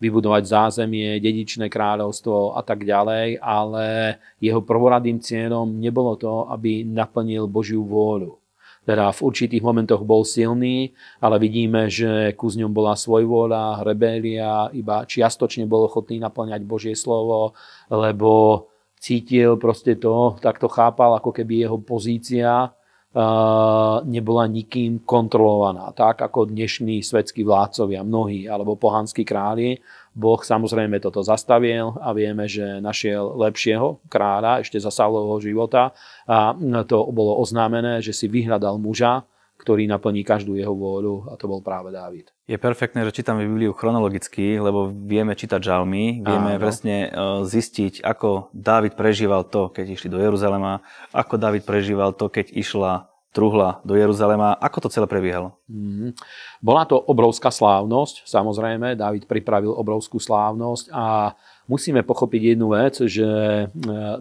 vybudovať 0.00 0.42
zázemie, 0.48 1.20
dedičné 1.20 1.68
kráľovstvo 1.68 2.56
a 2.56 2.64
tak 2.64 2.88
ďalej, 2.88 3.36
ale 3.44 4.16
jeho 4.40 4.64
prvoradým 4.64 5.20
cieľom 5.20 5.76
nebolo 5.76 6.16
to, 6.16 6.48
aby 6.48 6.88
naplnil 6.88 7.44
Božiu 7.44 7.84
vôľu. 7.84 8.40
Teda 8.84 9.12
v 9.12 9.20
určitých 9.24 9.64
momentoch 9.64 10.04
bol 10.04 10.28
silný, 10.28 10.92
ale 11.16 11.40
vidíme, 11.40 11.88
že 11.88 12.36
ku 12.36 12.52
ňom 12.52 12.68
bola 12.68 12.96
svojvôľa, 12.96 13.80
rebélia, 13.84 14.68
iba 14.76 15.08
čiastočne 15.08 15.64
bol 15.64 15.88
ochotný 15.88 16.20
naplňať 16.20 16.64
Božie 16.68 16.92
slovo, 16.92 17.56
lebo 17.88 18.72
cítil 19.04 19.60
proste 19.60 20.00
to, 20.00 20.40
tak 20.40 20.56
to 20.56 20.72
chápal, 20.72 21.20
ako 21.20 21.28
keby 21.28 21.68
jeho 21.68 21.76
pozícia 21.76 22.72
nebola 24.10 24.50
nikým 24.50 25.06
kontrolovaná. 25.06 25.94
Tak 25.94 26.18
ako 26.26 26.50
dnešní 26.50 26.98
svetskí 26.98 27.46
vládcovia, 27.46 28.02
mnohí, 28.02 28.50
alebo 28.50 28.74
pohanskí 28.74 29.22
králi, 29.22 29.78
Boh 30.10 30.42
samozrejme 30.42 30.98
toto 30.98 31.22
zastavil 31.22 31.94
a 32.02 32.10
vieme, 32.10 32.50
že 32.50 32.82
našiel 32.82 33.38
lepšieho 33.38 34.02
kráľa 34.10 34.66
ešte 34.66 34.82
za 34.82 34.90
Saulovho 34.90 35.38
života 35.38 35.94
a 36.26 36.56
to 36.88 37.06
bolo 37.14 37.38
oznámené, 37.38 38.02
že 38.02 38.10
si 38.10 38.26
vyhľadal 38.26 38.82
muža, 38.82 39.22
ktorý 39.54 39.86
naplní 39.86 40.26
každú 40.26 40.58
jeho 40.58 40.74
vôľu 40.74 41.30
a 41.30 41.38
to 41.38 41.46
bol 41.46 41.62
práve 41.62 41.94
Dávid. 41.94 42.28
Je 42.44 42.60
perfektné, 42.60 43.06
že 43.08 43.22
čítame 43.22 43.48
Bibliu 43.48 43.72
chronologicky, 43.72 44.60
lebo 44.60 44.92
vieme 44.92 45.32
čítať 45.32 45.62
žalmy, 45.62 46.20
vieme 46.20 46.50
Áno. 46.56 46.60
presne 46.60 46.96
e, 47.06 47.08
zistiť, 47.48 48.04
ako 48.04 48.52
Dávid 48.52 48.98
prežíval 48.98 49.48
to, 49.48 49.72
keď 49.72 49.96
išli 49.96 50.12
do 50.12 50.20
Jeruzalema, 50.20 50.84
ako 51.14 51.40
Dávid 51.40 51.64
prežíval 51.64 52.12
to, 52.12 52.28
keď 52.28 52.52
išla 52.52 53.14
truhla 53.34 53.82
do 53.82 53.98
Jeruzalema. 53.98 54.54
Ako 54.62 54.86
to 54.86 54.88
celé 54.88 55.10
prebiehalo? 55.10 55.58
Mm. 55.66 56.14
Bola 56.62 56.86
to 56.86 56.94
obrovská 56.94 57.50
slávnosť, 57.50 58.22
samozrejme. 58.30 58.94
Dávid 58.94 59.26
pripravil 59.26 59.74
obrovskú 59.74 60.22
slávnosť 60.22 60.94
a 60.94 61.34
musíme 61.66 62.06
pochopiť 62.06 62.54
jednu 62.54 62.70
vec, 62.70 63.02
že 63.02 63.26
e, 63.26 63.66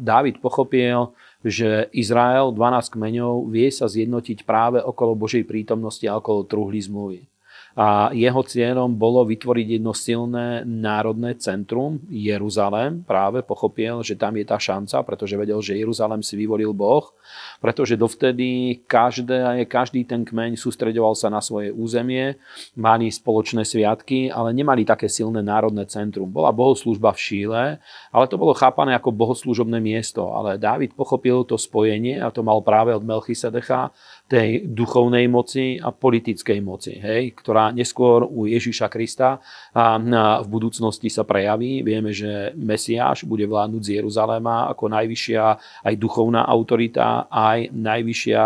Dávid 0.02 0.42
pochopil, 0.42 1.14
že 1.44 1.92
Izrael, 1.92 2.56
12 2.56 2.96
kmeňov, 2.96 3.52
vie 3.52 3.68
sa 3.68 3.92
zjednotiť 3.92 4.48
práve 4.48 4.80
okolo 4.80 5.20
Božej 5.20 5.44
prítomnosti 5.44 6.04
a 6.08 6.16
okolo 6.16 6.48
truhly 6.48 6.80
zmluvy 6.80 7.28
a 7.74 8.14
jeho 8.14 8.46
cieľom 8.46 8.94
bolo 8.94 9.26
vytvoriť 9.26 9.68
jedno 9.82 9.98
silné 9.98 10.62
národné 10.62 11.34
centrum, 11.42 11.98
Jeruzalém. 12.06 13.02
Práve 13.02 13.42
pochopil, 13.42 14.06
že 14.06 14.14
tam 14.14 14.38
je 14.38 14.46
tá 14.46 14.62
šanca, 14.62 15.02
pretože 15.02 15.34
vedel, 15.34 15.58
že 15.58 15.82
Jeruzalém 15.82 16.22
si 16.22 16.38
vyvolil 16.38 16.70
Boh, 16.70 17.10
pretože 17.58 17.98
dovtedy 17.98 18.78
každé, 18.86 19.66
každý 19.66 20.06
ten 20.06 20.22
kmeň 20.22 20.54
sústredoval 20.54 21.18
sa 21.18 21.34
na 21.34 21.42
svoje 21.42 21.74
územie, 21.74 22.38
mali 22.78 23.10
spoločné 23.10 23.66
sviatky, 23.66 24.30
ale 24.30 24.54
nemali 24.54 24.86
také 24.86 25.10
silné 25.10 25.42
národné 25.42 25.90
centrum. 25.90 26.30
Bola 26.30 26.54
bohoslužba 26.54 27.10
v 27.10 27.22
Šíle, 27.26 27.64
ale 28.14 28.26
to 28.30 28.38
bolo 28.38 28.54
chápané 28.54 28.94
ako 28.94 29.10
bohoslúžobné 29.10 29.82
miesto. 29.82 30.30
Ale 30.30 30.62
Dávid 30.62 30.94
pochopil 30.94 31.42
to 31.50 31.58
spojenie 31.58 32.22
a 32.22 32.30
to 32.30 32.46
mal 32.46 32.62
práve 32.62 32.94
od 32.94 33.02
Melchisedecha, 33.02 33.90
tej 34.24 34.66
duchovnej 34.66 35.28
moci 35.28 35.78
a 35.78 35.92
politickej 35.92 36.60
moci, 36.64 36.96
hej, 36.98 37.36
ktorá 37.38 37.76
neskôr 37.76 38.24
u 38.24 38.48
Ježiša 38.50 38.88
Krista 38.88 39.38
a 39.76 40.00
v 40.42 40.48
budúcnosti 40.48 41.12
sa 41.12 41.28
prejaví. 41.28 41.84
Vieme, 41.84 42.16
že 42.16 42.56
Mesiáš 42.56 43.28
bude 43.28 43.46
vládnuť 43.46 43.84
z 43.84 43.94
Jeruzaléma 44.00 44.72
ako 44.74 44.90
najvyššia 44.90 45.44
aj 45.86 45.94
duchovná 46.00 46.48
autorita, 46.48 47.28
aj 47.30 47.76
najvyššia 47.76 48.44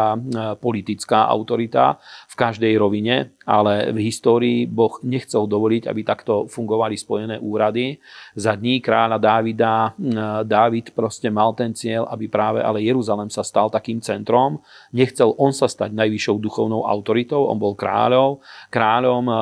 politická 0.60 1.30
autorita 1.30 2.02
každej 2.38 2.78
rovine, 2.78 3.34
ale 3.50 3.90
v 3.90 4.06
histórii 4.06 4.70
Boh 4.70 5.02
nechcel 5.02 5.50
dovoliť, 5.50 5.90
aby 5.90 6.02
takto 6.06 6.46
fungovali 6.46 6.94
spojené 6.94 7.42
úrady. 7.42 7.98
Za 8.38 8.54
dní 8.54 8.78
kráľa 8.78 9.18
Dávida 9.18 9.98
Dávid 10.46 10.94
proste 10.94 11.34
mal 11.34 11.58
ten 11.58 11.74
cieľ, 11.74 12.06
aby 12.14 12.30
práve 12.30 12.62
ale 12.62 12.86
Jeruzalém 12.86 13.34
sa 13.34 13.42
stal 13.42 13.74
takým 13.74 13.98
centrom. 13.98 14.62
Nechcel 14.94 15.34
on 15.42 15.50
sa 15.50 15.66
stať 15.66 15.98
najvyššou 15.98 16.38
duchovnou 16.38 16.86
autoritou. 16.86 17.50
On 17.50 17.58
bol 17.58 17.74
kráľom, 17.74 18.38
kráľom, 18.70 19.24
eh, 19.26 19.36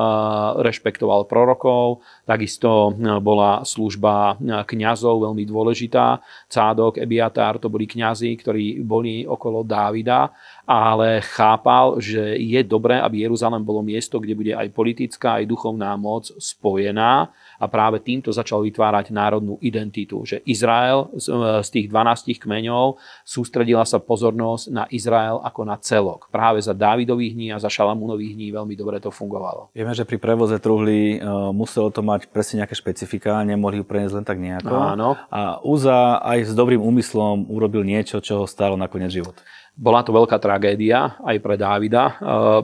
rešpektoval 0.64 1.28
prorokov, 1.28 2.00
takisto 2.24 2.96
eh, 2.96 3.20
bola 3.20 3.60
služba 3.66 4.40
eh, 4.40 4.64
kňazov 4.64 5.28
veľmi 5.28 5.44
dôležitá. 5.44 6.22
Cádok, 6.48 6.96
Ebiatár, 6.96 7.60
to 7.60 7.68
boli 7.68 7.84
kňazi, 7.84 8.32
ktorí 8.40 8.80
boli 8.80 9.28
okolo 9.28 9.66
Dávida, 9.66 10.32
ale 10.66 11.22
chápal, 11.22 12.02
že 12.02 12.18
je 12.42 12.60
dobré, 12.66 12.98
aby 12.98 13.22
Jeruzalém 13.22 13.62
bolo 13.62 13.86
miesto, 13.86 14.18
kde 14.18 14.34
bude 14.34 14.52
aj 14.52 14.74
politická, 14.74 15.38
aj 15.38 15.46
duchovná 15.46 15.94
moc 15.94 16.26
spojená 16.42 17.30
a 17.56 17.64
práve 17.70 18.02
týmto 18.02 18.34
začal 18.34 18.66
vytvárať 18.66 19.14
národnú 19.14 19.56
identitu, 19.62 20.26
že 20.26 20.42
Izrael 20.44 21.08
z 21.14 21.30
e, 21.30 21.62
tých 21.62 21.86
12 21.88 22.42
kmeňov 22.42 22.98
sústredila 23.22 23.86
sa 23.86 24.02
pozornosť 24.02 24.64
na 24.74 24.84
Izrael 24.90 25.38
ako 25.40 25.60
na 25.62 25.78
celok. 25.78 26.28
Práve 26.28 26.58
za 26.58 26.74
Dávidových 26.74 27.32
dní 27.32 27.48
a 27.54 27.62
za 27.62 27.70
Šalamúnových 27.70 28.34
dní 28.34 28.50
veľmi 28.50 28.74
dobre 28.74 28.98
to 28.98 29.14
fungovalo. 29.14 29.70
Vieme, 29.70 29.94
že 29.94 30.02
pri 30.02 30.18
prevoze 30.18 30.58
truhly 30.58 31.22
uh, 31.22 31.54
muselo 31.54 31.88
to 31.94 32.02
mať 32.02 32.26
presne 32.28 32.66
nejaké 32.66 32.74
špecifika, 32.74 33.46
nemohli 33.46 33.80
ju 33.80 33.84
preniesť 33.86 34.14
len 34.18 34.26
tak 34.26 34.38
nejako. 34.42 34.74
Áno. 34.74 35.08
A 35.30 35.62
Uza 35.62 36.18
aj 36.26 36.50
s 36.50 36.52
dobrým 36.52 36.82
úmyslom 36.82 37.46
urobil 37.48 37.86
niečo, 37.86 38.18
čo 38.18 38.42
ho 38.42 38.46
stálo 38.50 38.74
nakoniec 38.74 39.14
život. 39.14 39.38
Bola 39.76 40.00
to 40.00 40.16
veľká 40.16 40.40
tragédia 40.40 41.20
aj 41.20 41.36
pre 41.44 41.60
Dávida, 41.60 42.04
e, 42.08 42.14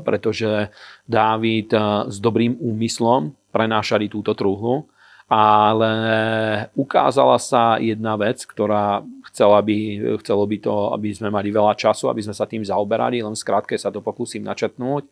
pretože 0.01 0.73
Dávid 1.05 1.77
s 2.09 2.17
dobrým 2.17 2.57
úmyslom 2.57 3.37
prenášali 3.53 4.09
túto 4.09 4.33
truhlu 4.33 4.89
ale 5.29 5.93
ukázala 6.75 7.39
sa 7.39 7.77
jedna 7.83 8.15
vec, 8.17 8.43
ktorá 8.47 9.03
chcela 9.33 9.63
by, 9.65 9.79
chcelo 10.21 10.45
by 10.45 10.57
to, 10.61 10.75
aby 10.93 11.09
sme 11.15 11.33
mali 11.33 11.49
veľa 11.49 11.73
času, 11.73 12.13
aby 12.13 12.21
sme 12.21 12.37
sa 12.37 12.45
tým 12.45 12.63
zaoberali, 12.67 13.25
len 13.25 13.33
skrátke 13.33 13.79
sa 13.81 13.89
to 13.89 14.05
pokúsim 14.05 14.45
načetnúť. 14.45 15.09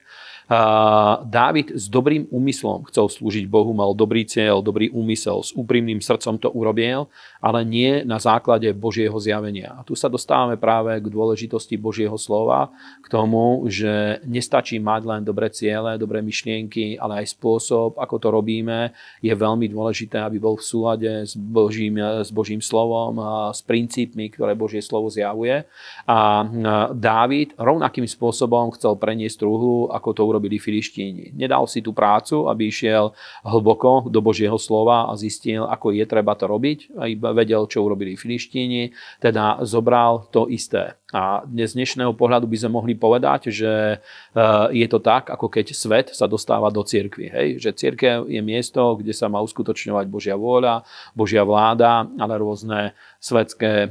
Dávid 1.30 1.78
s 1.78 1.86
dobrým 1.86 2.26
úmyslom 2.26 2.82
chcel 2.90 3.06
slúžiť 3.06 3.46
Bohu, 3.46 3.70
mal 3.70 3.94
dobrý 3.94 4.26
cieľ, 4.26 4.58
dobrý 4.58 4.90
úmysel, 4.90 5.46
s 5.46 5.54
úprimným 5.54 6.02
srdcom 6.02 6.42
to 6.42 6.50
urobil, 6.50 7.06
ale 7.38 7.62
nie 7.62 8.02
na 8.02 8.18
základe 8.18 8.66
Božieho 8.74 9.14
zjavenia. 9.22 9.78
A 9.78 9.86
tu 9.86 9.94
sa 9.94 10.10
dostávame 10.10 10.58
práve 10.58 10.98
k 10.98 11.06
dôležitosti 11.06 11.78
Božieho 11.78 12.18
slova, 12.18 12.74
k 12.98 13.06
tomu, 13.06 13.62
že 13.70 14.18
nestačí 14.26 14.82
mať 14.82 15.02
len 15.06 15.22
dobré 15.22 15.54
ciele, 15.54 15.94
dobré 15.94 16.18
myšlienky, 16.18 16.98
ale 16.98 17.22
aj 17.22 17.38
spôsob, 17.38 17.94
ako 17.94 18.18
to 18.18 18.28
robíme, 18.34 18.90
je 19.22 19.30
veľmi 19.30 19.70
dôležité, 20.10 20.26
aby 20.26 20.38
bol 20.42 20.58
v 20.58 20.66
súlade 20.66 21.10
s 21.22 21.38
Božím, 21.38 22.02
s 22.02 22.30
Božím 22.34 22.58
slovom, 22.58 23.14
a 23.22 23.54
s 23.54 23.62
princípmi, 23.62 24.34
ktoré 24.34 24.58
Božie 24.58 24.82
slovo 24.82 25.06
zjavuje. 25.06 25.64
A 26.10 26.42
Dávid 26.90 27.54
rovnakým 27.54 28.10
spôsobom 28.10 28.74
chcel 28.74 28.98
preniesť 28.98 29.46
truhlu, 29.46 29.86
ako 29.94 30.08
to 30.10 30.22
urobil 30.26 30.40
urobili 30.40 30.56
filištíni. 30.56 31.36
Nedal 31.36 31.68
si 31.68 31.84
tú 31.84 31.92
prácu, 31.92 32.48
aby 32.48 32.72
išiel 32.72 33.12
hlboko 33.44 34.08
do 34.08 34.24
Božieho 34.24 34.56
slova 34.56 35.12
a 35.12 35.12
zistil, 35.12 35.68
ako 35.68 35.92
je 35.92 36.08
treba 36.08 36.32
to 36.32 36.48
robiť. 36.48 36.96
Iba 36.96 37.36
vedel, 37.36 37.68
čo 37.68 37.84
urobili 37.84 38.16
filištíni, 38.16 38.96
teda 39.20 39.60
zobral 39.68 40.32
to 40.32 40.48
isté. 40.48 40.96
A 41.10 41.42
dnes 41.42 41.74
z 41.74 41.78
dnešného 41.82 42.14
pohľadu 42.14 42.46
by 42.46 42.56
sme 42.56 42.78
mohli 42.78 42.94
povedať, 42.94 43.50
že 43.50 43.98
eh, 43.98 44.66
je 44.70 44.86
to 44.86 45.02
tak, 45.02 45.26
ako 45.26 45.50
keď 45.50 45.74
svet 45.74 46.06
sa 46.14 46.30
dostáva 46.30 46.70
do 46.70 46.86
cirkvi. 46.86 47.26
Hej? 47.26 47.48
Že 47.58 47.70
církev 47.74 48.16
je 48.30 48.40
miesto, 48.42 48.94
kde 48.94 49.10
sa 49.10 49.26
má 49.26 49.42
uskutočňovať 49.42 50.06
Božia 50.06 50.38
vôľa, 50.38 50.86
Božia 51.10 51.42
vláda, 51.42 52.06
ale 52.14 52.34
rôzne 52.38 52.94
svetské 53.18 53.90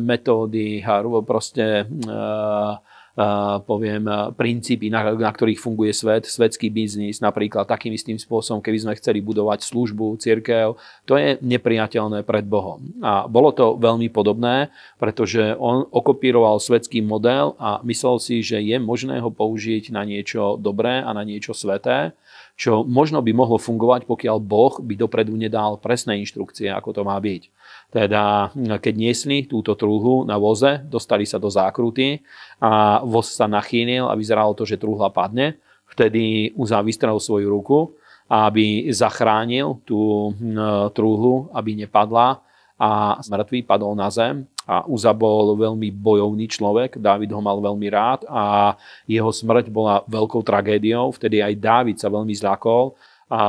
metódy 0.00 0.80
a 0.80 1.04
proste 1.20 1.84
eh, 1.84 2.72
poviem, 3.62 4.10
princípy, 4.34 4.90
na, 4.90 5.14
na 5.14 5.30
ktorých 5.30 5.62
funguje 5.62 5.94
svet, 5.94 6.26
svetský 6.26 6.66
biznis, 6.66 7.22
napríklad 7.22 7.62
takým 7.62 7.94
istým 7.94 8.18
spôsobom, 8.18 8.58
keby 8.58 8.78
sme 8.82 8.98
chceli 8.98 9.22
budovať 9.22 9.62
službu, 9.62 10.18
církev, 10.18 10.74
to 11.06 11.14
je 11.14 11.38
nepriateľné 11.38 12.26
pred 12.26 12.42
Bohom. 12.42 12.82
A 12.98 13.30
bolo 13.30 13.54
to 13.54 13.78
veľmi 13.78 14.10
podobné, 14.10 14.74
pretože 14.98 15.54
on 15.62 15.86
okopíroval 15.94 16.58
svetský 16.58 17.06
model 17.06 17.54
a 17.62 17.78
myslel 17.86 18.18
si, 18.18 18.42
že 18.42 18.58
je 18.58 18.76
možné 18.82 19.22
ho 19.22 19.30
použiť 19.30 19.94
na 19.94 20.02
niečo 20.02 20.58
dobré 20.58 20.98
a 20.98 21.10
na 21.14 21.22
niečo 21.22 21.54
sveté, 21.54 22.18
čo 22.54 22.86
možno 22.86 23.18
by 23.18 23.34
mohlo 23.34 23.58
fungovať, 23.58 24.06
pokiaľ 24.06 24.38
Boh 24.38 24.78
by 24.78 24.94
dopredu 24.94 25.34
nedal 25.34 25.82
presné 25.82 26.22
inštrukcie, 26.22 26.70
ako 26.70 26.90
to 26.94 27.02
má 27.02 27.18
byť. 27.18 27.42
Teda 27.90 28.54
keď 28.54 28.94
niesli 28.94 29.50
túto 29.50 29.74
trúhlu 29.74 30.22
na 30.22 30.38
voze, 30.38 30.82
dostali 30.86 31.26
sa 31.26 31.42
do 31.42 31.50
zákruty 31.50 32.22
a 32.62 33.02
voz 33.02 33.34
sa 33.34 33.50
nachýnil 33.50 34.06
a 34.06 34.14
vyzeralo 34.14 34.54
to, 34.54 34.62
že 34.62 34.78
trúhla 34.78 35.10
padne. 35.10 35.58
Vtedy 35.90 36.54
Uza 36.54 36.78
vystrel 36.82 37.18
svoju 37.18 37.50
ruku, 37.50 37.94
aby 38.30 38.86
zachránil 38.90 39.82
tú 39.82 40.30
trúhlu, 40.94 41.50
aby 41.54 41.74
nepadla 41.74 42.38
a 42.78 43.18
mŕtvý 43.18 43.66
padol 43.66 43.94
na 43.98 44.10
zem 44.10 44.46
a 44.64 44.88
Uza 44.88 45.12
bol 45.12 45.56
veľmi 45.56 45.92
bojovný 45.92 46.48
človek, 46.48 46.96
Dávid 46.96 47.28
ho 47.32 47.40
mal 47.40 47.60
veľmi 47.60 47.88
rád 47.92 48.24
a 48.28 48.74
jeho 49.04 49.28
smrť 49.28 49.68
bola 49.68 50.00
veľkou 50.08 50.40
tragédiou, 50.40 51.12
vtedy 51.12 51.44
aj 51.44 51.54
Dávid 51.60 51.96
sa 52.00 52.08
veľmi 52.08 52.32
zľakol 52.32 52.96
a 53.32 53.42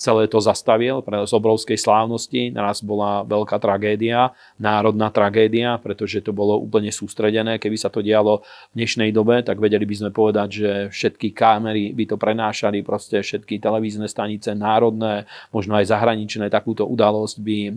celé 0.00 0.24
to 0.24 0.40
zastavil 0.40 1.04
pre 1.04 1.20
z 1.22 1.32
obrovskej 1.36 1.76
slávnosti. 1.76 2.48
Naraz 2.48 2.80
bola 2.80 3.22
veľká 3.28 3.60
tragédia, 3.60 4.32
národná 4.56 5.12
tragédia, 5.12 5.76
pretože 5.76 6.24
to 6.24 6.32
bolo 6.32 6.56
úplne 6.56 6.88
sústredené. 6.88 7.60
Keby 7.60 7.76
sa 7.76 7.92
to 7.92 8.00
dialo 8.00 8.40
v 8.72 8.80
dnešnej 8.80 9.12
dobe, 9.12 9.44
tak 9.44 9.60
vedeli 9.60 9.84
by 9.84 9.94
sme 10.00 10.10
povedať, 10.10 10.48
že 10.48 10.70
všetky 10.88 11.36
kamery 11.36 11.92
by 11.92 12.04
to 12.08 12.16
prenášali, 12.16 12.80
proste 12.80 13.20
všetky 13.20 13.60
televízne 13.60 14.08
stanice 14.08 14.56
národné, 14.56 15.28
možno 15.52 15.76
aj 15.76 15.92
zahraničné, 15.92 16.48
takúto 16.48 16.88
udalosť 16.88 17.36
by 17.40 17.58
hm, 17.68 17.72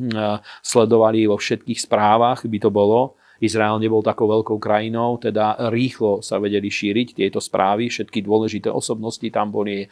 sledovali 0.63 1.27
vo 1.27 1.35
všetkých 1.35 1.83
správach, 1.83 2.47
by 2.47 2.59
to 2.63 2.71
bolo. 2.71 3.19
Izrael 3.43 3.75
nebol 3.75 3.99
takou 3.99 4.31
veľkou 4.31 4.55
krajinou, 4.55 5.19
teda 5.19 5.67
rýchlo 5.67 6.23
sa 6.23 6.39
vedeli 6.39 6.71
šíriť 6.71 7.19
tieto 7.19 7.43
správy. 7.43 7.91
Všetky 7.91 8.23
dôležité 8.23 8.71
osobnosti 8.71 9.27
tam 9.27 9.51
boli 9.51 9.83
eh, 9.83 9.87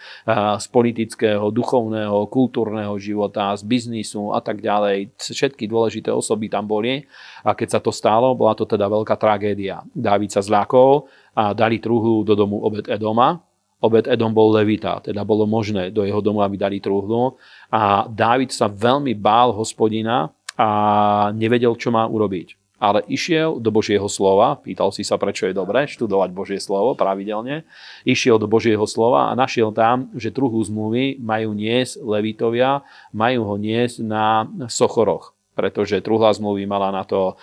z 0.56 0.66
politického, 0.72 1.52
duchovného, 1.52 2.32
kultúrneho 2.32 2.96
života, 2.96 3.52
z 3.60 3.68
biznisu 3.68 4.32
a 4.32 4.40
tak 4.40 4.64
ďalej. 4.64 5.12
Všetky 5.20 5.68
dôležité 5.68 6.16
osoby 6.16 6.48
tam 6.48 6.64
boli. 6.64 7.04
A 7.44 7.52
keď 7.52 7.76
sa 7.76 7.80
to 7.84 7.92
stalo, 7.92 8.32
bola 8.40 8.56
to 8.56 8.64
teda 8.64 8.88
veľká 8.88 9.20
tragédia. 9.20 9.84
Dávid 9.92 10.32
sa 10.32 10.40
zľakol 10.40 11.12
a 11.36 11.52
dali 11.52 11.84
truhlu 11.84 12.24
do 12.24 12.40
domu 12.40 12.64
Obed 12.64 12.88
Edoma, 12.88 13.36
Obed 13.82 14.06
Edom 14.06 14.30
bol 14.30 14.54
levita, 14.54 15.02
teda 15.02 15.26
bolo 15.26 15.50
možné 15.50 15.90
do 15.90 16.06
jeho 16.06 16.22
domu, 16.22 16.46
aby 16.46 16.54
dali 16.54 16.78
truhlu. 16.78 17.34
A 17.74 18.06
Dávid 18.06 18.54
sa 18.54 18.70
veľmi 18.70 19.18
bál 19.18 19.50
hospodina 19.58 20.30
a 20.54 20.70
nevedel, 21.34 21.74
čo 21.74 21.90
má 21.90 22.06
urobiť 22.06 22.61
ale 22.82 23.06
išiel 23.06 23.62
do 23.62 23.70
Božieho 23.70 24.10
slova, 24.10 24.58
pýtal 24.58 24.90
si 24.90 25.06
sa, 25.06 25.22
prečo 25.22 25.46
je 25.46 25.54
dobré 25.54 25.86
študovať 25.86 26.30
Božie 26.34 26.58
slovo 26.58 26.98
pravidelne, 26.98 27.62
išiel 28.02 28.42
do 28.42 28.50
Božieho 28.50 28.90
slova 28.90 29.30
a 29.30 29.38
našiel 29.38 29.70
tam, 29.70 30.10
že 30.18 30.34
truhu 30.34 30.58
zmluvy 30.66 31.22
majú 31.22 31.54
niesť 31.54 32.02
levitovia, 32.02 32.82
majú 33.14 33.46
ho 33.46 33.56
niesť 33.62 34.02
na 34.02 34.50
sochoroch 34.66 35.38
pretože 35.52 36.02
truhla 36.02 36.32
zmluvy 36.32 36.64
mala 36.64 36.90
na 36.96 37.04
to 37.04 37.22
e, 37.30 37.34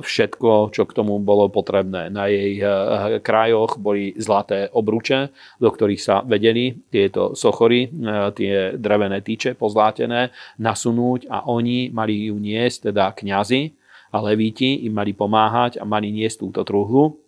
všetko, 0.00 0.70
čo 0.70 0.86
k 0.86 0.94
tomu 0.96 1.18
bolo 1.18 1.50
potrebné. 1.50 2.08
Na 2.08 2.30
jej 2.30 2.56
e, 2.56 2.64
krajoch 3.20 3.76
boli 3.76 4.14
zlaté 4.16 4.70
obruče, 4.70 5.34
do 5.58 5.68
ktorých 5.68 6.00
sa 6.00 6.22
vedeli 6.22 6.78
tieto 6.88 7.34
sochory, 7.34 7.84
e, 7.84 7.88
tie 8.32 8.54
drevené 8.78 9.20
tyče 9.20 9.58
pozlátené, 9.58 10.30
nasunúť 10.62 11.26
a 11.28 11.44
oni 11.50 11.90
mali 11.90 12.30
ju 12.30 12.38
niesť, 12.38 12.94
teda 12.94 13.10
kňazi, 13.12 13.74
a 14.12 14.16
levíti 14.20 14.86
im 14.88 14.96
mali 14.96 15.12
pomáhať 15.12 15.78
a 15.80 15.84
mali 15.84 16.12
niesť 16.12 16.44
túto 16.44 16.60
truhlu. 16.64 17.20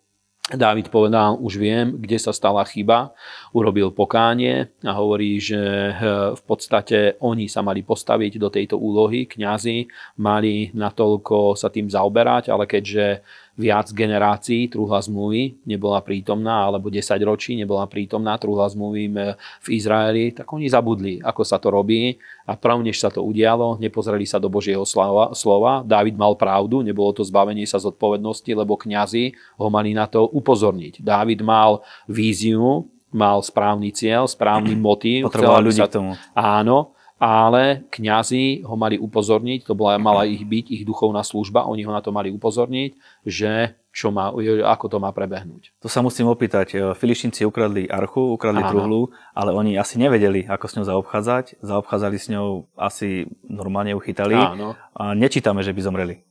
Dávid 0.51 0.91
povedal, 0.91 1.39
už 1.39 1.63
viem, 1.63 1.95
kde 1.95 2.19
sa 2.19 2.35
stala 2.35 2.67
chyba, 2.67 3.15
urobil 3.55 3.95
pokánie 3.95 4.67
a 4.83 4.99
hovorí, 4.99 5.39
že 5.39 5.63
eh, 5.63 5.95
v 6.35 6.43
podstate 6.43 7.15
oni 7.23 7.47
sa 7.47 7.63
mali 7.63 7.87
postaviť 7.87 8.33
do 8.35 8.51
tejto 8.51 8.75
úlohy, 8.75 9.31
kňazi 9.31 9.87
mali 10.19 10.75
natoľko 10.75 11.55
sa 11.55 11.71
tým 11.71 11.87
zaoberať, 11.87 12.51
ale 12.51 12.67
keďže 12.67 13.23
viac 13.59 13.91
generácií 13.91 14.71
truhla 14.71 15.03
zmluvy 15.03 15.63
nebola 15.67 16.01
prítomná, 16.01 16.71
alebo 16.71 16.89
10 16.89 17.17
ročí 17.27 17.59
nebola 17.59 17.85
prítomná 17.91 18.39
truhla 18.41 18.71
zmluvy 18.71 19.11
v 19.37 19.69
Izraeli, 19.69 20.33
tak 20.33 20.49
oni 20.51 20.71
zabudli, 20.71 21.19
ako 21.21 21.43
sa 21.43 21.59
to 21.59 21.69
robí. 21.71 22.17
A 22.47 22.59
prav, 22.59 22.83
než 22.83 22.99
sa 22.99 23.11
to 23.13 23.23
udialo, 23.23 23.79
nepozreli 23.79 24.27
sa 24.27 24.43
do 24.43 24.51
Božieho 24.51 24.83
slova. 24.83 25.37
slova. 25.39 25.87
Dávid 25.87 26.19
mal 26.19 26.35
pravdu, 26.35 26.83
nebolo 26.83 27.15
to 27.15 27.23
zbavenie 27.23 27.67
sa 27.67 27.79
zodpovednosti, 27.79 28.51
lebo 28.51 28.75
kňazi 28.75 29.35
ho 29.61 29.67
mali 29.71 29.95
na 29.95 30.11
to 30.11 30.27
upozorniť. 30.27 30.99
Dávid 31.05 31.45
mal 31.47 31.87
víziu, 32.11 32.91
mal 33.11 33.43
správny 33.43 33.91
cieľ, 33.91 34.27
správny 34.31 34.75
motív. 34.79 35.31
Potreboval 35.31 35.67
ľudí 35.67 35.83
sa... 35.83 35.91
k 35.91 35.95
tomu. 35.99 36.13
Áno, 36.35 36.95
ale 37.21 37.85
kňazi 37.93 38.65
ho 38.65 38.81
mali 38.81 38.97
upozorniť, 38.97 39.69
to 39.69 39.77
bola, 39.77 40.01
mala 40.01 40.25
ich 40.25 40.41
byť 40.41 40.67
ich 40.73 40.83
duchovná 40.89 41.21
služba, 41.21 41.69
oni 41.69 41.85
ho 41.85 41.93
na 41.93 42.01
to 42.01 42.17
mali 42.17 42.33
upozorniť, 42.33 42.97
že 43.29 43.77
čo 43.93 44.09
má, 44.09 44.33
ako 44.65 44.87
to 44.89 44.97
má 44.97 45.13
prebehnúť. 45.13 45.77
To 45.85 45.91
sa 45.93 46.01
musím 46.01 46.33
opýtať. 46.33 46.67
E, 46.73 46.77
Filištinci 46.97 47.45
ukradli 47.45 47.91
archu, 47.93 48.33
ukradli 48.33 48.65
Áno. 48.65 48.71
truhlu, 48.73 49.01
ale 49.37 49.53
oni 49.53 49.77
asi 49.77 50.01
nevedeli, 50.01 50.49
ako 50.49 50.65
s 50.65 50.75
ňou 50.81 50.87
zaobchádzať. 50.89 51.61
Zaobchádzali 51.61 52.17
s 52.17 52.27
ňou 52.33 52.71
asi 52.79 53.29
normálne 53.45 53.93
uchytali. 53.93 54.39
Áno. 54.39 54.79
A 54.95 55.13
nečítame, 55.13 55.61
že 55.61 55.75
by 55.75 55.81
zomreli. 55.83 56.23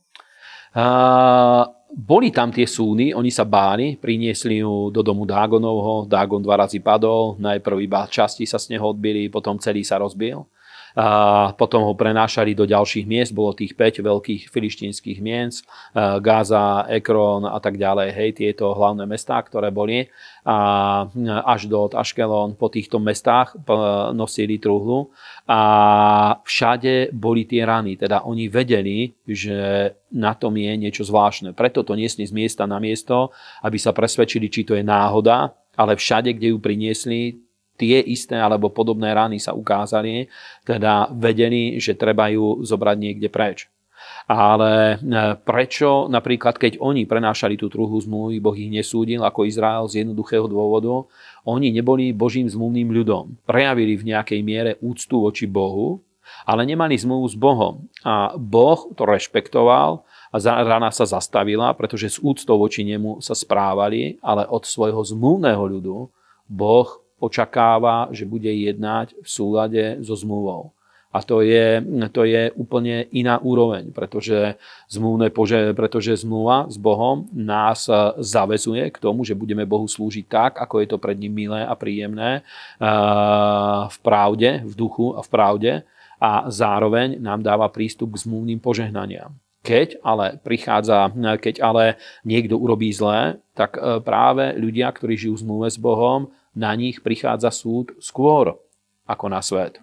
A, 0.74 1.68
boli 1.92 2.32
tam 2.32 2.50
tie 2.50 2.64
súny, 2.64 3.12
oni 3.12 3.28
sa 3.28 3.44
báli, 3.44 3.94
priniesli 4.00 4.64
ju 4.64 4.88
do 4.90 5.04
domu 5.04 5.28
Dágonovho, 5.28 6.08
Dágon 6.08 6.40
dva 6.40 6.64
razy 6.66 6.80
padol, 6.80 7.36
najprv 7.38 7.76
iba 7.84 8.08
časti 8.08 8.48
sa 8.48 8.56
z 8.56 8.74
neho 8.74 8.88
odbili, 8.88 9.28
potom 9.28 9.60
celý 9.60 9.86
sa 9.86 10.00
rozbil 10.00 10.42
a 10.96 11.52
potom 11.54 11.86
ho 11.86 11.94
prenášali 11.94 12.54
do 12.54 12.66
ďalších 12.66 13.06
miest, 13.06 13.30
bolo 13.34 13.54
tých 13.54 13.78
5 13.78 14.02
veľkých 14.02 14.50
filištínskych 14.50 15.18
miest, 15.22 15.66
Gaza, 15.94 16.86
Ekron 16.90 17.46
a 17.46 17.58
tak 17.62 17.78
ďalej, 17.78 18.08
hej, 18.10 18.30
tieto 18.34 18.74
hlavné 18.74 19.06
mestá, 19.06 19.38
ktoré 19.42 19.70
boli 19.70 20.10
a 20.46 21.04
do 21.68 21.80
Aškelon 21.92 22.56
po 22.56 22.72
týchto 22.72 22.96
mestách 22.96 23.54
nosili 24.16 24.56
truhlu 24.56 25.12
a 25.44 25.60
všade 26.42 27.12
boli 27.12 27.44
tie 27.44 27.62
rany, 27.62 28.00
teda 28.00 28.24
oni 28.24 28.48
vedeli, 28.48 29.12
že 29.28 29.90
na 30.10 30.34
tom 30.34 30.56
je 30.56 30.72
niečo 30.74 31.06
zvláštne. 31.06 31.54
Preto 31.54 31.86
to 31.86 31.94
niesli 31.94 32.26
z 32.26 32.34
miesta 32.34 32.66
na 32.66 32.80
miesto, 32.82 33.30
aby 33.62 33.78
sa 33.78 33.94
presvedčili, 33.94 34.50
či 34.50 34.66
to 34.66 34.74
je 34.74 34.82
náhoda, 34.82 35.54
ale 35.76 35.94
všade, 35.94 36.34
kde 36.34 36.50
ju 36.50 36.58
priniesli, 36.58 37.38
tie 37.80 38.04
isté 38.04 38.36
alebo 38.36 38.68
podobné 38.68 39.16
rany 39.16 39.40
sa 39.40 39.56
ukázali, 39.56 40.28
teda 40.68 41.08
vedeli, 41.16 41.80
že 41.80 41.96
treba 41.96 42.28
ju 42.28 42.60
zobrať 42.60 42.96
niekde 43.00 43.32
preč. 43.32 43.72
Ale 44.28 44.96
e, 44.96 45.36
prečo 45.42 46.06
napríklad, 46.08 46.56
keď 46.60 46.80
oni 46.80 47.08
prenášali 47.08 47.56
tú 47.56 47.72
druhú 47.72 47.96
zmluvu, 48.00 48.36
Boh 48.40 48.56
ich 48.56 48.70
nesúdil 48.70 49.20
ako 49.24 49.48
Izrael 49.48 49.88
z 49.88 50.04
jednoduchého 50.04 50.46
dôvodu, 50.46 51.08
oni 51.48 51.72
neboli 51.72 52.12
Božím 52.12 52.46
zmluvným 52.46 52.92
ľudom. 52.92 53.36
Prejavili 53.48 53.96
v 53.96 54.14
nejakej 54.14 54.40
miere 54.44 54.72
úctu 54.84 55.24
voči 55.24 55.48
Bohu, 55.48 56.00
ale 56.46 56.62
nemali 56.64 56.94
zmluvu 56.96 57.26
s 57.26 57.36
Bohom. 57.36 57.90
A 58.06 58.36
Boh 58.38 58.88
to 58.94 59.02
rešpektoval 59.02 60.06
a 60.30 60.36
rana 60.62 60.94
sa 60.94 61.04
zastavila, 61.04 61.74
pretože 61.74 62.16
s 62.16 62.18
úctou 62.22 62.54
voči 62.54 62.86
nemu 62.86 63.18
sa 63.18 63.34
správali, 63.34 64.22
ale 64.22 64.46
od 64.46 64.62
svojho 64.62 65.02
zmluvného 65.02 65.64
ľudu 65.66 66.06
Boh 66.46 66.99
očakáva, 67.20 68.08
že 68.10 68.24
bude 68.24 68.48
jednať 68.48 69.14
v 69.20 69.28
súlade 69.28 69.84
so 70.00 70.16
zmluvou. 70.16 70.72
A 71.10 71.26
to 71.26 71.42
je, 71.42 71.82
to 72.14 72.22
je 72.22 72.54
úplne 72.54 73.02
iná 73.10 73.42
úroveň, 73.42 73.90
pretože, 73.90 74.54
zmluvné, 74.86 75.34
pretože 75.74 76.22
zmluva 76.22 76.70
s 76.70 76.78
Bohom 76.78 77.26
nás 77.34 77.90
zavezuje 78.22 78.86
k 78.94 78.98
tomu, 79.02 79.26
že 79.26 79.34
budeme 79.34 79.66
Bohu 79.66 79.90
slúžiť 79.90 80.30
tak, 80.30 80.52
ako 80.62 80.78
je 80.78 80.86
to 80.86 81.02
pred 81.02 81.18
ním 81.18 81.34
milé 81.34 81.66
a 81.66 81.74
príjemné, 81.74 82.46
v 83.90 83.98
pravde, 84.06 84.62
v 84.62 84.72
duchu 84.78 85.18
a 85.18 85.26
v 85.26 85.28
pravde 85.34 85.72
a 86.22 86.46
zároveň 86.46 87.18
nám 87.18 87.42
dáva 87.42 87.66
prístup 87.66 88.14
k 88.14 88.30
zmluvným 88.30 88.62
požehnaniam. 88.62 89.34
Keď 89.66 89.98
ale 90.06 90.38
prichádza, 90.38 91.10
keď 91.42 91.58
ale 91.58 91.98
niekto 92.22 92.54
urobí 92.54 92.86
zlé, 92.94 93.42
tak 93.58 93.74
práve 94.06 94.54
ľudia, 94.54 94.86
ktorí 94.94 95.18
žijú 95.18 95.34
v 95.36 95.42
zmluve 95.42 95.68
s 95.74 95.76
Bohom, 95.76 96.30
na 96.54 96.74
nich 96.74 97.02
prichádza 97.04 97.54
súd 97.54 97.94
skôr 98.02 98.58
ako 99.06 99.26
na 99.30 99.42
svet. 99.42 99.78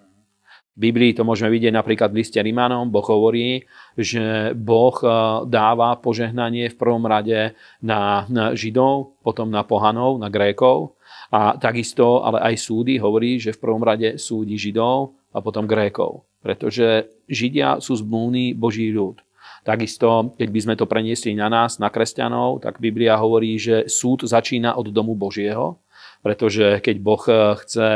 V 0.77 0.93
Biblii 0.93 1.17
to 1.17 1.25
môžeme 1.25 1.49
vidieť 1.49 1.73
napríklad 1.73 2.13
v 2.13 2.21
liste 2.21 2.37
Rimanom. 2.37 2.93
Boh 2.93 3.01
hovorí, 3.01 3.65
že 3.97 4.53
Boh 4.53 4.93
e, 5.01 5.09
dáva 5.49 5.97
požehnanie 5.97 6.69
v 6.69 6.77
prvom 6.77 7.01
rade 7.01 7.57
na, 7.81 8.29
Židov, 8.53 9.17
potom 9.25 9.49
na 9.49 9.65
pohanov, 9.65 10.21
na 10.21 10.29
Grékov. 10.29 10.93
A 11.33 11.57
takisto, 11.57 12.21
ale 12.21 12.53
aj 12.53 12.61
súdy 12.61 13.01
hovorí, 13.01 13.41
že 13.41 13.57
v 13.57 13.61
prvom 13.65 13.81
rade 13.81 14.21
súdi 14.21 14.53
Židov 14.53 15.17
a 15.33 15.41
potom 15.41 15.65
Grékov. 15.65 16.29
Pretože 16.45 17.09
Židia 17.25 17.81
sú 17.81 17.97
zmluvný 17.97 18.53
Boží 18.53 18.93
ľud. 18.93 19.17
Takisto, 19.65 20.37
keď 20.37 20.49
by 20.53 20.59
sme 20.61 20.75
to 20.77 20.85
preniesli 20.85 21.33
na 21.33 21.49
nás, 21.49 21.81
na 21.81 21.89
kresťanov, 21.89 22.61
tak 22.63 22.77
Biblia 22.77 23.17
hovorí, 23.17 23.57
že 23.57 23.89
súd 23.89 24.23
začína 24.29 24.77
od 24.77 24.93
domu 24.93 25.17
Božieho, 25.17 25.81
pretože 26.21 26.79
keď 26.81 26.95
Boh 27.01 27.23
eh, 27.29 27.55
chce 27.63 27.89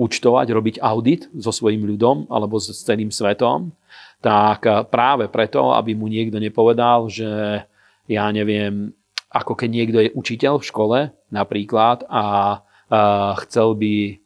účtovať, 0.00 0.46
robiť 0.48 0.76
audit 0.80 1.28
so 1.36 1.52
svojím 1.52 1.84
ľudom 1.84 2.30
alebo 2.32 2.56
s 2.56 2.72
celým 2.84 3.12
svetom, 3.12 3.72
tak 4.24 4.66
eh, 4.66 4.84
práve 4.86 5.28
preto, 5.28 5.72
aby 5.76 5.96
mu 5.96 6.06
niekto 6.08 6.40
nepovedal, 6.40 7.08
že 7.10 7.62
ja 8.10 8.26
neviem, 8.34 8.90
ako 9.30 9.54
keď 9.54 9.68
niekto 9.70 9.98
je 10.02 10.10
učiteľ 10.14 10.58
v 10.58 10.68
škole 10.68 10.98
napríklad 11.30 12.02
a, 12.10 12.10
a 12.10 12.24
chcel 13.46 13.78
by 13.78 14.18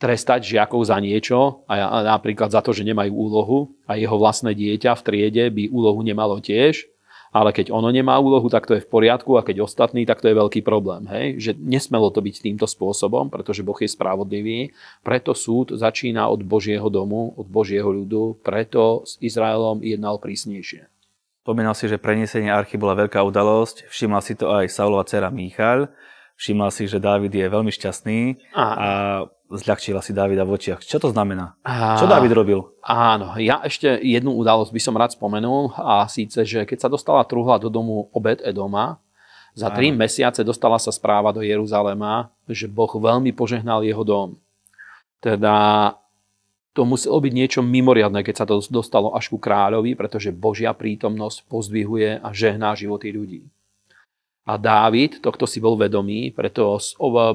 trestať 0.00 0.56
žiakov 0.56 0.80
za 0.88 0.96
niečo, 0.96 1.68
a 1.68 2.08
napríklad 2.16 2.48
za 2.48 2.64
to, 2.64 2.72
že 2.72 2.88
nemajú 2.88 3.12
úlohu 3.12 3.76
a 3.84 4.00
jeho 4.00 4.16
vlastné 4.16 4.56
dieťa 4.56 4.96
v 4.96 5.04
triede 5.04 5.44
by 5.52 5.68
úlohu 5.68 6.00
nemalo 6.00 6.40
tiež, 6.40 6.88
ale 7.30 7.54
keď 7.54 7.70
ono 7.70 7.94
nemá 7.94 8.18
úlohu, 8.18 8.50
tak 8.50 8.66
to 8.66 8.74
je 8.74 8.82
v 8.82 8.90
poriadku 8.90 9.38
a 9.38 9.46
keď 9.46 9.62
ostatný, 9.62 10.02
tak 10.02 10.18
to 10.18 10.30
je 10.30 10.38
veľký 10.38 10.66
problém. 10.66 11.06
Hej? 11.06 11.26
Že 11.38 11.52
nesmelo 11.62 12.10
to 12.10 12.18
byť 12.18 12.42
týmto 12.42 12.66
spôsobom, 12.66 13.30
pretože 13.30 13.62
Boh 13.62 13.78
je 13.78 13.86
spravodlivý, 13.86 14.74
preto 15.06 15.30
súd 15.34 15.78
začína 15.78 16.26
od 16.26 16.42
Božieho 16.42 16.90
domu, 16.90 17.30
od 17.38 17.46
Božieho 17.46 17.86
ľudu, 17.86 18.42
preto 18.42 19.06
s 19.06 19.14
Izraelom 19.22 19.82
jednal 19.86 20.18
prísnejšie. 20.18 20.90
Spomínal 21.40 21.72
si, 21.72 21.88
že 21.88 21.96
prenesenie 21.96 22.52
archy 22.52 22.76
bola 22.76 22.98
veľká 22.98 23.22
udalosť, 23.24 23.88
všimla 23.88 24.20
si 24.20 24.36
to 24.36 24.52
aj 24.52 24.68
Saulova 24.68 25.08
dcera 25.08 25.32
Míchal, 25.32 25.88
všimla 26.36 26.68
si, 26.68 26.84
že 26.84 27.00
Dávid 27.00 27.32
je 27.32 27.46
veľmi 27.48 27.72
šťastný 27.72 28.20
a, 28.52 28.64
a 28.64 28.90
zľahčila 29.50 29.98
si 29.98 30.14
Davida 30.14 30.46
v 30.46 30.54
očiach. 30.54 30.80
Čo 30.86 31.02
to 31.02 31.08
znamená? 31.10 31.58
A... 31.66 31.98
Čo 31.98 32.06
David 32.06 32.30
robil? 32.30 32.62
Áno, 32.86 33.34
ja 33.36 33.58
ešte 33.66 33.98
jednu 33.98 34.38
udalosť 34.38 34.70
by 34.70 34.80
som 34.80 34.94
rád 34.94 35.10
spomenul 35.18 35.74
a 35.74 36.06
síce, 36.06 36.46
že 36.46 36.62
keď 36.62 36.86
sa 36.86 36.88
dostala 36.88 37.26
truhla 37.26 37.58
do 37.58 37.66
domu 37.66 38.06
Obed 38.14 38.38
Edoma, 38.46 39.02
za 39.50 39.66
tri 39.74 39.90
mesiace 39.90 40.46
dostala 40.46 40.78
sa 40.78 40.94
správa 40.94 41.34
do 41.34 41.42
Jeruzalema, 41.42 42.30
že 42.46 42.70
Boh 42.70 42.90
veľmi 42.90 43.34
požehnal 43.34 43.82
jeho 43.82 44.06
dom. 44.06 44.38
Teda 45.18 45.98
to 46.70 46.86
muselo 46.86 47.18
byť 47.18 47.32
niečo 47.34 47.60
mimoriadné, 47.60 48.22
keď 48.22 48.34
sa 48.38 48.46
to 48.46 48.62
dostalo 48.70 49.10
až 49.10 49.26
ku 49.26 49.42
kráľovi, 49.42 49.98
pretože 49.98 50.30
Božia 50.30 50.70
prítomnosť 50.70 51.50
pozdvihuje 51.50 52.22
a 52.22 52.28
žehná 52.30 52.78
životy 52.78 53.10
ľudí. 53.10 53.42
A 54.48 54.56
Dávid 54.56 55.20
tohto 55.20 55.44
si 55.44 55.60
bol 55.60 55.76
vedomý, 55.76 56.32
preto, 56.32 56.80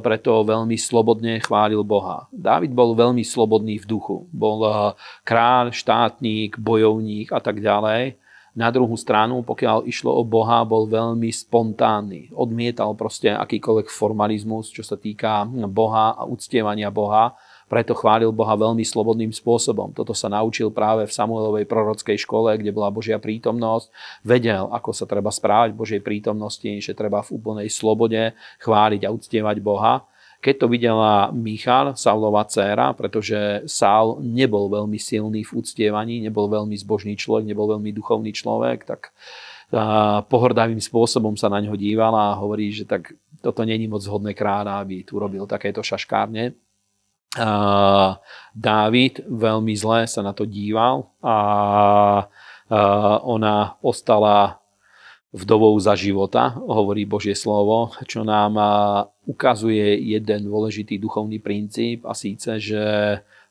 preto 0.02 0.42
veľmi 0.42 0.74
slobodne 0.74 1.38
chválil 1.38 1.86
Boha. 1.86 2.26
Dávid 2.34 2.74
bol 2.74 2.98
veľmi 2.98 3.22
slobodný 3.22 3.78
v 3.78 3.86
duchu. 3.86 4.26
Bol 4.34 4.66
eh, 4.66 4.76
kráľ, 5.22 5.70
štátnik, 5.70 6.58
bojovník 6.58 7.30
a 7.30 7.40
tak 7.40 7.62
ďalej. 7.62 8.18
Na 8.56 8.72
druhú 8.72 8.96
stranu, 8.96 9.44
pokiaľ 9.44 9.84
išlo 9.84 10.16
o 10.16 10.24
Boha, 10.24 10.64
bol 10.64 10.88
veľmi 10.88 11.28
spontánny. 11.28 12.32
Odmietal 12.32 12.96
proste 12.96 13.28
akýkoľvek 13.28 13.92
formalizmus, 13.92 14.72
čo 14.72 14.80
sa 14.80 14.96
týka 14.96 15.44
Boha 15.68 16.16
a 16.16 16.24
uctievania 16.24 16.88
Boha 16.88 17.36
preto 17.66 17.98
chválil 17.98 18.30
Boha 18.30 18.54
veľmi 18.54 18.86
slobodným 18.86 19.34
spôsobom. 19.34 19.90
Toto 19.92 20.14
sa 20.14 20.30
naučil 20.30 20.70
práve 20.70 21.10
v 21.10 21.16
Samuelovej 21.16 21.66
prorockej 21.66 22.22
škole, 22.22 22.54
kde 22.62 22.70
bola 22.70 22.94
Božia 22.94 23.18
prítomnosť. 23.18 23.90
Vedel, 24.22 24.70
ako 24.70 24.94
sa 24.94 25.10
treba 25.10 25.34
správať 25.34 25.74
v 25.74 25.80
Božej 25.82 26.02
prítomnosti, 26.06 26.70
že 26.80 26.94
treba 26.94 27.26
v 27.26 27.34
úplnej 27.42 27.68
slobode 27.74 28.38
chváliť 28.62 29.02
a 29.06 29.14
uctievať 29.14 29.58
Boha. 29.66 30.06
Keď 30.46 30.62
to 30.62 30.68
videla 30.70 31.34
Michal, 31.34 31.98
Saulova 31.98 32.46
dcéra, 32.46 32.94
pretože 32.94 33.66
Saul 33.66 34.22
nebol 34.22 34.70
veľmi 34.70 35.02
silný 35.02 35.42
v 35.42 35.58
uctievaní, 35.58 36.22
nebol 36.22 36.46
veľmi 36.46 36.78
zbožný 36.78 37.18
človek, 37.18 37.50
nebol 37.50 37.66
veľmi 37.66 37.90
duchovný 37.90 38.30
človek, 38.30 38.86
tak 38.86 39.10
pohordavým 40.30 40.78
spôsobom 40.78 41.34
sa 41.34 41.50
na 41.50 41.66
ňo 41.66 41.74
dívala 41.74 42.30
a 42.30 42.38
hovorí, 42.38 42.70
že 42.70 42.86
tak 42.86 43.18
toto 43.42 43.66
není 43.66 43.90
moc 43.90 44.06
zhodné 44.06 44.38
kráľa, 44.38 44.86
aby 44.86 45.02
tu 45.02 45.18
robil 45.18 45.50
takéto 45.50 45.82
šaškárne. 45.82 46.54
Dávid 48.56 49.14
veľmi 49.28 49.74
zle 49.76 50.08
sa 50.08 50.24
na 50.24 50.32
to 50.32 50.48
díval 50.48 51.12
a 51.20 51.38
ona 53.28 53.76
ostala 53.84 54.64
vdovou 55.36 55.76
za 55.84 56.00
života, 56.00 56.56
hovorí 56.56 57.04
Božie 57.04 57.36
slovo, 57.36 57.92
čo 58.08 58.24
nám 58.24 58.56
ukazuje 59.28 60.00
jeden 60.00 60.48
dôležitý 60.48 60.96
duchovný 60.96 61.44
princíp 61.44 62.08
a 62.08 62.16
síce, 62.16 62.56
že 62.56 62.84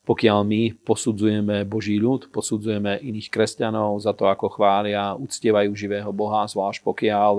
pokiaľ 0.05 0.39
my 0.45 0.61
posudzujeme 0.81 1.65
Boží 1.65 2.01
ľud, 2.01 2.33
posudzujeme 2.33 3.01
iných 3.05 3.29
kresťanov 3.29 4.01
za 4.01 4.17
to, 4.17 4.25
ako 4.25 4.53
chvália, 4.57 5.13
uctievajú 5.13 5.73
živého 5.77 6.09
Boha, 6.09 6.49
zvlášť 6.49 6.81
pokiaľ 6.81 7.35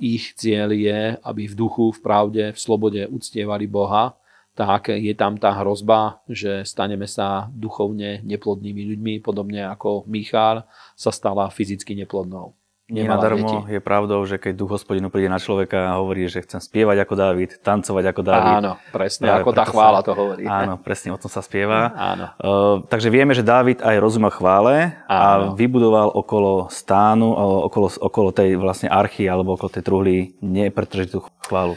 ich 0.00 0.32
cieľ 0.32 0.72
je, 0.72 1.20
aby 1.20 1.42
v 1.52 1.54
duchu, 1.56 1.92
v 1.92 2.00
pravde, 2.00 2.44
v 2.52 2.58
slobode 2.60 3.04
uctievali 3.12 3.68
Boha, 3.68 4.16
tak 4.54 4.92
je 4.92 5.14
tam 5.14 5.38
tá 5.38 5.54
hrozba, 5.62 6.20
že 6.28 6.66
staneme 6.66 7.06
sa 7.06 7.48
duchovne 7.54 8.20
neplodnými 8.26 8.82
ľuďmi, 8.94 9.14
podobne 9.24 9.64
ako 9.70 10.04
Michal 10.10 10.66
sa 10.98 11.10
stala 11.14 11.48
fyzicky 11.48 11.96
neplodnou. 11.96 12.58
Nenadarmo 12.90 13.70
je 13.70 13.78
pravdou, 13.78 14.18
že 14.26 14.36
keď 14.36 14.52
duch 14.58 14.74
hospodinu 14.74 15.14
príde 15.14 15.30
na 15.30 15.38
človeka 15.38 15.94
a 15.94 16.02
hovorí, 16.02 16.26
že 16.26 16.42
chcem 16.42 16.58
spievať 16.58 17.06
ako 17.06 17.14
Dávid, 17.14 17.50
tancovať 17.62 18.04
ako 18.10 18.20
Dávid. 18.26 18.54
Áno, 18.58 18.72
presne, 18.90 19.30
ako 19.30 19.50
tá 19.54 19.62
chvála 19.62 20.02
to 20.02 20.10
hovorí. 20.10 20.42
Áno, 20.42 20.74
presne, 20.74 21.14
o 21.14 21.18
tom 21.22 21.30
sa 21.30 21.38
spieva. 21.38 21.94
Áno. 21.94 22.26
Uh, 22.42 22.76
takže 22.90 23.06
vieme, 23.06 23.30
že 23.30 23.46
Dávid 23.46 23.78
aj 23.78 23.96
rozumel 24.02 24.34
chvále 24.34 24.98
áno. 25.06 25.54
a 25.54 25.54
vybudoval 25.54 26.10
okolo 26.18 26.66
stánu, 26.66 27.30
okolo, 27.70 27.94
okolo 27.94 28.28
tej 28.34 28.58
vlastne 28.58 28.90
archy 28.90 29.30
alebo 29.30 29.54
okolo 29.54 29.70
tej 29.70 29.86
truhly 29.86 30.18
nepretržitú 30.42 31.22
chválu. 31.50 31.74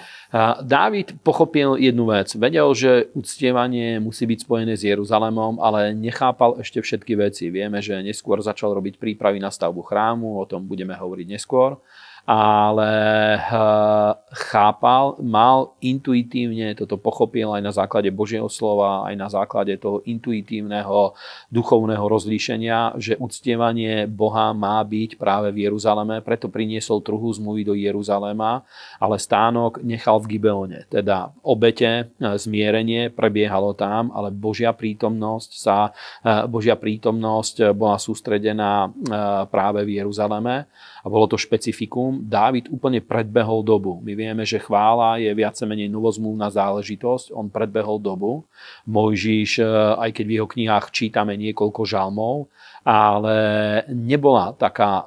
Dávid 0.66 1.18
pochopil 1.22 1.78
jednu 1.78 2.10
vec. 2.10 2.34
Vedel, 2.38 2.66
že 2.74 3.10
uctievanie 3.14 4.02
musí 4.02 4.26
byť 4.26 4.40
spojené 4.46 4.74
s 4.74 4.82
Jeruzalémom, 4.82 5.62
ale 5.62 5.94
nechápal 5.94 6.58
ešte 6.58 6.82
všetky 6.82 7.14
veci. 7.18 7.54
Vieme, 7.54 7.82
že 7.82 8.02
neskôr 8.02 8.42
začal 8.42 8.74
robiť 8.74 8.98
prípravy 8.98 9.38
na 9.38 9.54
stavbu 9.54 9.82
chrámu, 9.86 10.42
o 10.42 10.46
tom 10.50 10.66
budeme 10.66 10.98
hovoriť 10.98 11.28
neskôr. 11.38 11.78
Ale 12.24 12.96
chápal, 14.32 15.20
mal 15.20 15.76
intuitívne, 15.84 16.72
toto 16.72 16.96
pochopil 16.96 17.52
aj 17.52 17.60
na 17.60 17.76
základe 17.76 18.08
Božieho 18.16 18.48
slova, 18.48 19.04
aj 19.12 19.16
na 19.20 19.28
základe 19.28 19.76
toho 19.76 20.00
intuitívneho 20.08 21.20
duchovného 21.52 22.06
rozlíšenia, 22.08 22.96
že 22.96 23.20
uctievanie 23.20 24.08
Boha 24.08 24.56
má 24.56 24.80
byť 24.88 25.20
práve 25.20 25.52
v 25.52 25.68
Jeruzaleme, 25.68 26.24
preto 26.24 26.48
priniesol 26.48 27.04
trhu 27.04 27.28
zmluvy 27.28 27.68
do 27.68 27.76
Jeruzalema, 27.76 28.64
ale 29.04 29.20
stánok 29.20 29.84
nechal 29.84 30.24
v 30.24 30.40
Gibeone. 30.40 30.88
Teda 30.88 31.28
obete, 31.44 32.16
zmierenie 32.24 33.12
prebiehalo 33.12 33.76
tam, 33.76 34.16
ale 34.16 34.32
Božia 34.32 34.72
prítomnosť 34.72 35.52
sa, 35.60 35.92
Božia 36.48 36.80
prítomnosť 36.80 37.76
bola 37.76 38.00
sústredená 38.00 38.88
práve 39.52 39.84
v 39.84 40.00
Jeruzaleme 40.00 40.72
a 41.04 41.12
bolo 41.12 41.28
to 41.28 41.36
špecifikum. 41.36 42.24
Dávid 42.24 42.72
úplne 42.72 43.04
predbehol 43.04 43.60
dobu. 43.60 44.00
My 44.00 44.16
vieme, 44.16 44.48
že 44.48 44.64
chvála 44.64 45.20
je 45.20 45.28
viac 45.36 45.60
menej 45.68 45.92
novozmluvná 45.92 46.48
záležitosť. 46.48 47.36
On 47.36 47.52
predbehol 47.52 48.00
dobu. 48.00 48.48
Mojžiš, 48.88 49.60
e, 49.60 49.68
aj 50.00 50.10
keď 50.16 50.26
v 50.26 50.36
jeho 50.40 50.48
knihách 50.48 50.96
čítame 50.96 51.36
niekoľko 51.36 51.84
žalmov, 51.84 52.48
ale 52.88 53.38
nebola 53.92 54.56
taká, 54.56 55.04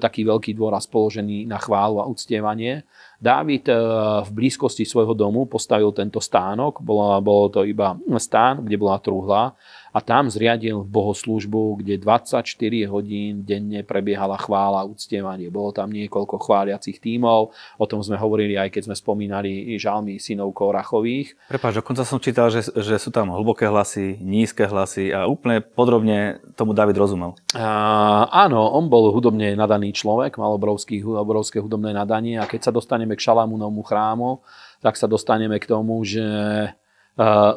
taký 0.00 0.24
veľký 0.24 0.56
dôraz 0.56 0.88
položený 0.88 1.44
na 1.44 1.60
chválu 1.60 2.00
a 2.00 2.08
uctievanie. 2.08 2.88
Dávid 3.16 3.68
e, 3.68 3.76
v 4.24 4.30
blízkosti 4.32 4.84
svojho 4.88 5.12
domu 5.16 5.44
postavil 5.48 5.92
tento 5.92 6.20
stánok, 6.20 6.80
bolo, 6.80 7.16
bolo 7.20 7.48
to 7.48 7.60
iba 7.64 7.96
stán, 8.20 8.64
kde 8.64 8.76
bola 8.76 9.00
truhla 9.00 9.52
a 9.96 10.04
tam 10.04 10.28
zriadil 10.28 10.84
bohoslužbu, 10.84 11.80
kde 11.80 11.96
24 11.96 12.44
hodín 12.92 13.48
denne 13.48 13.80
prebiehala 13.80 14.36
chvála, 14.36 14.84
uctievanie. 14.84 15.48
Bolo 15.48 15.72
tam 15.72 15.88
niekoľko 15.88 16.36
chváliacich 16.36 17.00
tímov, 17.00 17.56
o 17.80 17.86
tom 17.88 18.04
sme 18.04 18.20
hovorili 18.20 18.60
aj 18.60 18.76
keď 18.76 18.92
sme 18.92 18.96
spomínali 19.00 19.72
žalmy 19.80 20.20
synov 20.20 20.52
Korachových. 20.52 21.32
Prepáč, 21.48 21.80
dokonca 21.80 22.04
som 22.04 22.20
čítal, 22.20 22.52
že, 22.52 22.68
že 22.76 23.00
sú 23.00 23.08
tam 23.08 23.32
hlboké 23.32 23.64
hlasy, 23.64 24.20
nízke 24.20 24.68
hlasy 24.68 25.16
a 25.16 25.24
úplne 25.24 25.64
podrobne 25.64 26.44
tomu 26.60 26.76
David 26.76 27.00
rozumel. 27.00 27.32
A, 27.56 28.28
áno, 28.28 28.68
on 28.76 28.92
bol 28.92 29.08
hudobne 29.16 29.56
nadaný 29.56 29.96
človek, 29.96 30.36
mal 30.36 30.52
obrovský, 30.60 31.00
obrovské 31.00 31.64
hudobné 31.64 31.96
nadanie 31.96 32.36
a 32.36 32.44
keď 32.44 32.68
sa 32.68 32.72
dostaneme 32.74 33.16
k 33.16 33.24
Šalamúnovmu 33.24 33.80
chrámu, 33.80 34.44
tak 34.84 35.00
sa 35.00 35.08
dostaneme 35.08 35.56
k 35.56 35.64
tomu, 35.64 36.04
že 36.04 36.20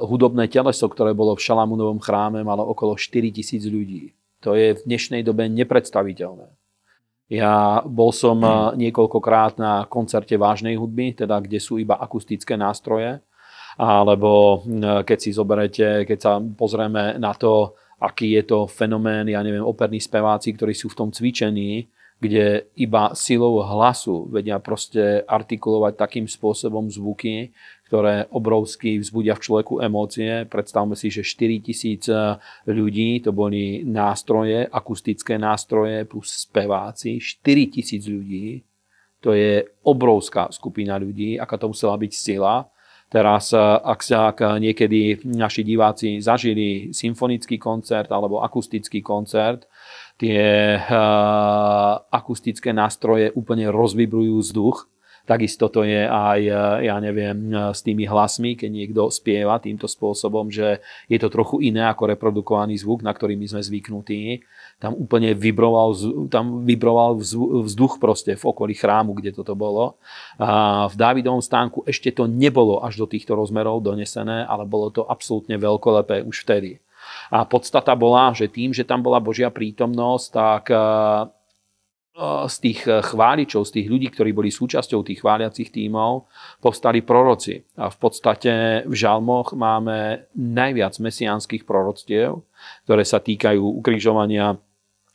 hudobné 0.03 0.47
teleso, 0.47 0.87
ktoré 0.87 1.11
bolo 1.11 1.35
v 1.35 1.43
Šalamúnovom 1.43 1.99
chráme, 1.99 2.43
malo 2.47 2.63
okolo 2.71 2.95
4 2.95 3.29
tisíc 3.35 3.67
ľudí. 3.67 4.15
To 4.39 4.55
je 4.55 4.71
v 4.79 4.81
dnešnej 4.87 5.19
dobe 5.19 5.51
nepredstaviteľné. 5.51 6.47
Ja 7.29 7.83
bol 7.85 8.09
som 8.09 8.41
niekoľkokrát 8.73 9.61
na 9.61 9.85
koncerte 9.85 10.33
vážnej 10.39 10.79
hudby, 10.79 11.13
teda 11.13 11.43
kde 11.43 11.59
sú 11.59 11.77
iba 11.77 11.99
akustické 11.99 12.57
nástroje, 12.57 13.21
alebo 13.77 14.63
keď 15.05 15.17
si 15.19 15.29
zoberete, 15.35 16.09
keď 16.09 16.17
sa 16.17 16.31
pozrieme 16.39 17.19
na 17.19 17.35
to, 17.37 17.77
aký 17.99 18.39
je 18.39 18.43
to 18.47 18.59
fenomén, 18.65 19.27
ja 19.27 19.43
neviem, 19.43 19.61
operní 19.61 19.99
speváci, 19.99 20.55
ktorí 20.55 20.71
sú 20.71 20.87
v 20.89 20.97
tom 21.03 21.09
cvičení, 21.11 21.91
kde 22.19 22.67
iba 22.75 23.15
silou 23.15 23.63
hlasu 23.63 24.27
vedia 24.27 24.59
proste 24.59 25.23
artikulovať 25.23 25.93
takým 25.95 26.25
spôsobom 26.27 26.91
zvuky, 26.91 27.55
ktoré 27.89 28.29
obrovsky 28.29 29.01
vzbudia 29.01 29.33
v 29.33 29.43
človeku 29.49 29.81
emócie. 29.81 30.45
Predstavme 30.45 30.93
si, 30.93 31.09
že 31.09 31.25
4 31.25 31.65
tisíc 31.65 32.05
eh, 32.05 32.37
ľudí, 32.69 33.25
to 33.25 33.33
boli 33.33 33.81
nástroje, 33.81 34.69
akustické 34.69 35.41
nástroje 35.41 36.05
plus 36.05 36.45
speváci, 36.45 37.17
4 37.17 37.73
tisíc 37.73 38.05
ľudí, 38.05 38.61
to 39.25 39.33
je 39.33 39.65
obrovská 39.89 40.53
skupina 40.53 41.01
ľudí, 41.01 41.41
aká 41.41 41.57
to 41.57 41.73
musela 41.73 41.97
byť 41.97 42.13
sila. 42.13 42.69
Teraz, 43.09 43.49
eh, 43.51 43.59
ak 43.65 43.99
sa 44.05 44.29
niekedy 44.37 45.25
naši 45.25 45.65
diváci 45.65 46.21
zažili 46.21 46.93
symfonický 46.93 47.57
koncert 47.57 48.13
alebo 48.13 48.45
akustický 48.45 49.01
koncert, 49.01 49.65
tie 50.19 50.75
uh, 50.75 51.95
akustické 52.11 52.75
nástroje 52.75 53.31
úplne 53.39 53.71
rozvibrujú 53.71 54.43
vzduch. 54.43 54.91
Takisto 55.29 55.69
to 55.69 55.85
je 55.85 56.09
aj, 56.09 56.41
eh, 56.41 56.89
ja 56.89 56.97
neviem, 56.97 57.53
eh, 57.53 57.69
s 57.69 57.85
tými 57.85 58.09
hlasmi, 58.09 58.57
keď 58.57 58.69
niekto 58.73 59.01
spieva 59.13 59.61
týmto 59.61 59.85
spôsobom, 59.85 60.49
že 60.49 60.81
je 61.05 61.21
to 61.21 61.29
trochu 61.29 61.69
iné 61.69 61.85
ako 61.85 62.09
reprodukovaný 62.09 62.81
zvuk, 62.81 63.05
na 63.05 63.13
ktorý 63.13 63.37
my 63.37 63.45
sme 63.45 63.61
zvyknutí. 63.61 64.41
Tam 64.81 64.97
úplne 64.97 65.37
vibroval, 65.37 65.93
tam 66.33 66.65
vibroval 66.65 67.21
vzduch 67.21 68.01
proste 68.01 68.33
v 68.33 68.41
okolí 68.41 68.73
chrámu, 68.73 69.13
kde 69.13 69.37
toto 69.37 69.53
bolo. 69.53 70.01
A 70.41 70.89
v 70.89 70.95
Dávidovom 70.97 71.45
stánku 71.45 71.85
ešte 71.85 72.09
to 72.09 72.25
nebolo 72.25 72.81
až 72.81 72.97
do 72.97 73.05
týchto 73.05 73.37
rozmerov 73.37 73.85
donesené, 73.85 74.49
ale 74.49 74.65
bolo 74.65 74.89
to 74.89 75.05
absolútne 75.05 75.61
veľkolepé 75.61 76.25
už 76.25 76.41
vtedy. 76.41 76.81
A 77.29 77.45
podstata 77.45 77.93
bola, 77.93 78.33
že 78.33 78.49
tým, 78.49 78.73
že 78.73 78.81
tam 78.81 79.05
bola 79.05 79.21
Božia 79.21 79.53
prítomnosť, 79.53 80.25
tak 80.33 80.63
eh, 80.73 80.79
z 82.45 82.55
tých 82.59 82.83
chváličov, 82.83 83.63
z 83.63 83.79
tých 83.79 83.87
ľudí, 83.87 84.11
ktorí 84.11 84.35
boli 84.35 84.51
súčasťou 84.51 85.07
tých 85.07 85.23
chváliacich 85.23 85.71
tímov, 85.71 86.27
povstali 86.59 86.99
proroci. 87.01 87.63
A 87.79 87.87
v 87.87 87.97
podstate 87.97 88.83
v 88.83 88.93
žalmoch 88.93 89.55
máme 89.55 90.27
najviac 90.35 90.99
mesiánskych 90.99 91.63
proroctiev, 91.63 92.43
ktoré 92.83 93.03
sa 93.07 93.23
týkajú 93.23 93.63
ukrižovania 93.79 94.59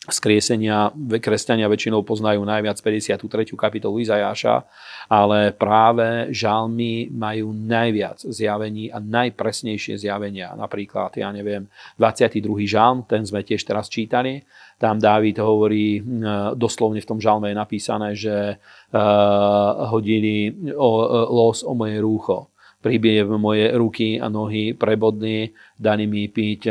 skriesenia 0.09 0.93
kresťania 1.21 1.65
väčšinou 1.69 2.05
poznajú 2.05 2.45
najviac 2.45 2.77
53. 2.77 3.57
kapitolu 3.57 4.05
Izajáša, 4.05 4.65
ale 5.09 5.53
práve 5.57 6.29
žalmy 6.33 7.09
majú 7.09 7.57
najviac 7.57 8.21
zjavení 8.21 8.93
a 8.93 9.01
najpresnejšie 9.01 9.97
zjavenia. 9.97 10.53
Napríklad, 10.53 11.17
ja 11.17 11.33
neviem, 11.33 11.69
22. 11.97 12.45
žalm, 12.69 13.09
ten 13.09 13.25
sme 13.25 13.41
tiež 13.41 13.65
teraz 13.65 13.89
čítali, 13.89 14.45
tam 14.77 14.99
Dávid 15.01 15.39
hovorí, 15.39 16.03
doslovne 16.59 17.01
v 17.01 17.09
tom 17.09 17.23
žalme 17.23 17.53
je 17.53 17.57
napísané, 17.57 18.09
že 18.13 18.59
hodili 19.89 20.53
o, 20.75 20.91
los 21.31 21.65
o 21.65 21.73
moje 21.73 21.97
rúcho 22.03 22.54
pribije 22.85 23.25
moje 23.25 23.73
ruky 23.73 24.21
a 24.21 24.29
nohy 24.29 24.77
prebodný, 24.77 25.57
daný 25.81 26.05
mi 26.05 26.29
piť 26.29 26.69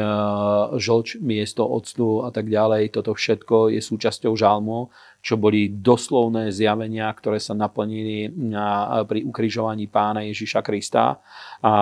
žlč 0.78 1.18
miesto 1.18 1.66
octu 1.66 2.22
a 2.22 2.30
tak 2.30 2.54
ďalej. 2.54 2.94
Toto 2.94 3.18
všetko 3.18 3.74
je 3.74 3.82
súčasťou 3.82 4.38
žalmu 4.38 4.94
čo 5.24 5.40
boli 5.40 5.72
doslovné 5.72 6.52
zjavenia, 6.52 7.08
ktoré 7.16 7.40
sa 7.40 7.56
naplnili 7.56 8.28
na, 8.28 9.00
pri 9.08 9.24
ukrižovaní 9.24 9.88
pána 9.88 10.28
Ježiša 10.28 10.60
Krista 10.60 11.24
a 11.64 11.74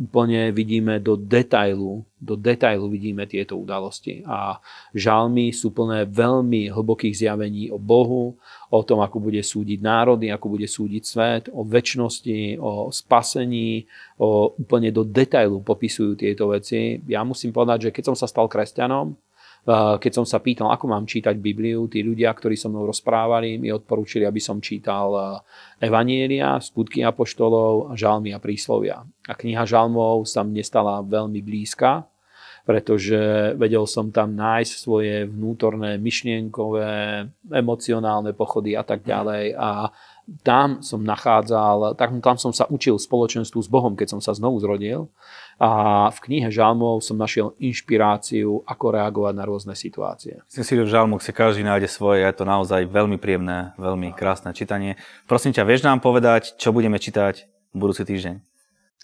úplne 0.00 0.48
vidíme 0.48 0.96
do 0.96 1.12
detailu, 1.12 2.08
do 2.16 2.40
detailu 2.40 2.88
vidíme 2.88 3.28
tieto 3.28 3.60
udalosti. 3.60 4.24
A 4.24 4.64
žalmy 4.96 5.52
sú 5.52 5.76
plné 5.76 6.08
veľmi 6.08 6.72
hlbokých 6.72 7.28
zjavení 7.28 7.68
o 7.68 7.76
Bohu, 7.76 8.40
o 8.72 8.80
tom, 8.80 9.04
ako 9.04 9.28
bude 9.28 9.44
súdiť 9.44 9.76
národy, 9.84 10.32
ako 10.32 10.56
bude 10.56 10.64
súdiť 10.64 11.02
svet, 11.04 11.44
o 11.52 11.68
väčšnosti, 11.68 12.56
o 12.56 12.88
spasení, 12.88 13.84
o 14.16 14.56
úplne 14.56 14.88
do 14.88 15.04
detailu 15.04 15.60
popisujú 15.60 16.16
tieto 16.16 16.48
veci. 16.48 17.04
Ja 17.04 17.28
musím 17.28 17.52
povedať, 17.52 17.92
že 17.92 17.92
keď 17.92 18.04
som 18.08 18.16
sa 18.16 18.24
stal 18.24 18.48
kresťanom, 18.48 19.12
keď 19.66 20.12
som 20.14 20.22
sa 20.22 20.38
pýtal, 20.38 20.70
ako 20.70 20.86
mám 20.86 21.10
čítať 21.10 21.34
Bibliu, 21.42 21.90
tí 21.90 22.06
ľudia, 22.06 22.30
ktorí 22.30 22.54
so 22.54 22.70
mnou 22.70 22.86
rozprávali, 22.86 23.58
mi 23.58 23.74
odporúčili, 23.74 24.22
aby 24.22 24.38
som 24.38 24.62
čítal 24.62 25.42
Evanielia, 25.82 26.62
skutky 26.62 27.02
apoštolov, 27.02 27.98
žalmy 27.98 28.30
a 28.30 28.38
príslovia. 28.38 29.02
A 29.26 29.34
kniha 29.34 29.66
žalmov 29.66 30.22
sa 30.22 30.46
mne 30.46 30.62
stala 30.62 31.02
veľmi 31.02 31.42
blízka, 31.42 32.06
pretože 32.62 33.18
vedel 33.58 33.86
som 33.90 34.14
tam 34.14 34.34
nájsť 34.38 34.72
svoje 34.74 35.26
vnútorné 35.26 35.98
myšlienkové, 35.98 37.26
emocionálne 37.50 38.34
pochody 38.34 38.78
a 38.78 38.86
tak 38.86 39.02
ďalej. 39.02 39.54
A 39.54 39.90
tam 40.42 40.82
som 40.82 41.06
nachádzal, 41.06 41.94
tam, 41.94 42.18
tam 42.18 42.34
som 42.38 42.50
sa 42.50 42.66
učil 42.66 42.98
spoločenstvu 42.98 43.62
s 43.62 43.70
Bohom, 43.70 43.94
keď 43.94 44.18
som 44.18 44.20
sa 44.22 44.34
znovu 44.34 44.58
zrodil. 44.58 45.06
A 45.56 46.12
v 46.12 46.18
knihe 46.20 46.52
Žalmov 46.52 47.00
som 47.00 47.16
našiel 47.16 47.56
inšpiráciu, 47.56 48.60
ako 48.68 48.92
reagovať 48.92 49.34
na 49.36 49.48
rôzne 49.48 49.72
situácie. 49.72 50.44
Myslím 50.52 50.66
si, 50.68 50.76
že 50.76 50.84
v 50.84 50.92
Žalmoch 50.92 51.24
si 51.24 51.32
každý 51.32 51.64
nájde 51.64 51.88
svoje, 51.88 52.20
je 52.20 52.36
to 52.36 52.44
naozaj 52.44 52.84
veľmi 52.84 53.16
príjemné, 53.16 53.72
veľmi 53.80 54.12
krásne 54.12 54.52
čítanie. 54.52 55.00
Prosím 55.24 55.56
ťa, 55.56 55.64
vieš 55.64 55.88
nám 55.88 56.04
povedať, 56.04 56.60
čo 56.60 56.76
budeme 56.76 57.00
čítať 57.00 57.48
budúci 57.72 58.04
týždeň? 58.04 58.36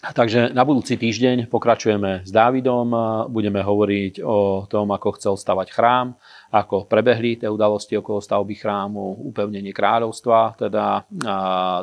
Takže 0.03 0.51
na 0.51 0.67
budúci 0.67 0.99
týždeň 0.99 1.47
pokračujeme 1.47 2.27
s 2.27 2.29
Dávidom, 2.29 2.91
budeme 3.31 3.63
hovoriť 3.63 4.19
o 4.19 4.67
tom, 4.67 4.91
ako 4.91 5.15
chcel 5.15 5.39
stavať 5.39 5.71
chrám, 5.71 6.19
ako 6.51 6.91
prebehli 6.91 7.39
tie 7.39 7.47
udalosti 7.47 7.95
okolo 7.95 8.19
stavby 8.19 8.51
chrámu, 8.51 9.31
upevnenie 9.31 9.71
kráľovstva, 9.71 10.59
teda 10.59 11.07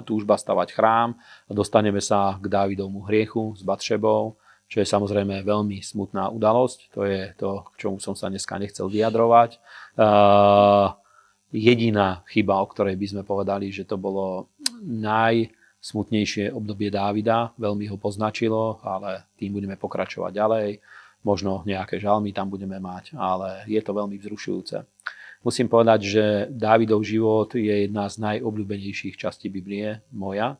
túžba 0.04 0.36
stavať 0.36 0.68
chrám. 0.76 1.16
Dostaneme 1.48 2.04
sa 2.04 2.36
k 2.36 2.44
Dávidovmu 2.44 3.08
hriechu 3.08 3.56
s 3.56 3.64
Batšebou, 3.64 4.36
čo 4.70 4.78
je 4.78 4.86
samozrejme 4.86 5.42
veľmi 5.42 5.82
smutná 5.82 6.30
udalosť. 6.30 6.94
To 6.94 7.02
je 7.02 7.34
to, 7.34 7.66
k 7.74 7.82
čomu 7.82 7.98
som 7.98 8.14
sa 8.14 8.30
dneska 8.30 8.54
nechcel 8.54 8.86
vyjadrovať. 8.86 9.58
jediná 11.50 12.22
chyba, 12.30 12.62
o 12.62 12.66
ktorej 12.70 12.94
by 12.94 13.06
sme 13.10 13.22
povedali, 13.26 13.74
že 13.74 13.82
to 13.82 13.98
bolo 13.98 14.54
najsmutnejšie 14.86 16.54
obdobie 16.54 16.88
Dávida. 16.88 17.50
Veľmi 17.58 17.90
ho 17.90 17.98
poznačilo, 17.98 18.78
ale 18.86 19.26
tým 19.34 19.58
budeme 19.58 19.74
pokračovať 19.74 20.30
ďalej. 20.30 20.68
Možno 21.26 21.66
nejaké 21.68 22.00
žalmy 22.00 22.32
tam 22.32 22.48
budeme 22.48 22.80
mať, 22.80 23.12
ale 23.18 23.66
je 23.68 23.80
to 23.82 23.92
veľmi 23.92 24.16
vzrušujúce. 24.16 24.86
Musím 25.40 25.68
povedať, 25.68 26.00
že 26.04 26.24
Dávidov 26.52 27.00
život 27.04 27.52
je 27.56 27.88
jedna 27.88 28.08
z 28.08 28.16
najobľúbenejších 28.20 29.16
častí 29.16 29.48
Biblie, 29.48 30.00
moja. 30.12 30.56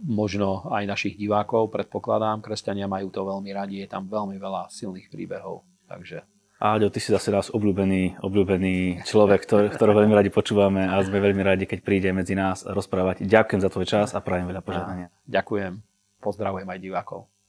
Možno 0.00 0.64
aj 0.72 0.88
našich 0.88 1.14
divákov, 1.20 1.68
predpokladám. 1.72 2.40
Kresťania 2.40 2.88
majú 2.88 3.12
to 3.12 3.20
veľmi 3.24 3.50
radi, 3.52 3.84
je 3.84 3.88
tam 3.88 4.08
veľmi 4.08 4.40
veľa 4.40 4.72
silných 4.72 5.12
príbehov. 5.12 5.64
Takže 5.90 6.24
Áďo, 6.60 6.92
ty 6.92 7.00
si 7.00 7.08
zase 7.08 7.32
nás 7.32 7.48
obľúbený, 7.48 8.20
obľúbený 8.20 9.00
človek, 9.08 9.48
ktorý, 9.48 9.66
ktorého 9.72 9.96
veľmi 9.96 10.12
radi 10.12 10.28
počúvame 10.28 10.84
a 10.84 11.00
sme 11.00 11.16
veľmi 11.16 11.40
radi, 11.40 11.64
keď 11.64 11.80
príde 11.80 12.12
medzi 12.12 12.36
nás 12.36 12.68
rozprávať. 12.68 13.24
Ďakujem 13.24 13.60
za 13.64 13.72
tvoj 13.72 13.86
čas 13.88 14.12
a 14.12 14.20
prajem 14.20 14.52
veľa 14.52 14.60
požehnania. 14.60 15.08
Ďakujem. 15.24 15.80
Pozdravujem 16.20 16.68
aj 16.68 16.78
divákov. 16.84 17.39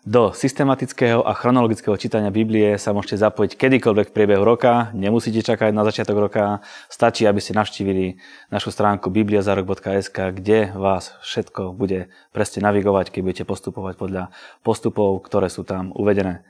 Do 0.00 0.32
systematického 0.32 1.20
a 1.20 1.36
chronologického 1.36 1.92
čítania 2.00 2.32
Biblie 2.32 2.80
sa 2.80 2.96
môžete 2.96 3.20
zapojiť 3.20 3.52
kedykoľvek 3.52 4.08
v 4.08 4.16
priebehu 4.16 4.40
roka. 4.40 4.88
Nemusíte 4.96 5.44
čakať 5.44 5.76
na 5.76 5.84
začiatok 5.84 6.16
roka. 6.16 6.64
Stačí, 6.88 7.28
aby 7.28 7.36
ste 7.36 7.52
navštívili 7.52 8.16
našu 8.48 8.72
stránku 8.72 9.12
bibliazarok.sk, 9.12 10.16
kde 10.40 10.72
vás 10.72 11.12
všetko 11.20 11.76
bude 11.76 12.08
presne 12.32 12.64
navigovať, 12.64 13.12
keď 13.12 13.20
budete 13.20 13.44
postupovať 13.44 14.00
podľa 14.00 14.24
postupov, 14.64 15.20
ktoré 15.20 15.52
sú 15.52 15.68
tam 15.68 15.92
uvedené. 15.92 16.48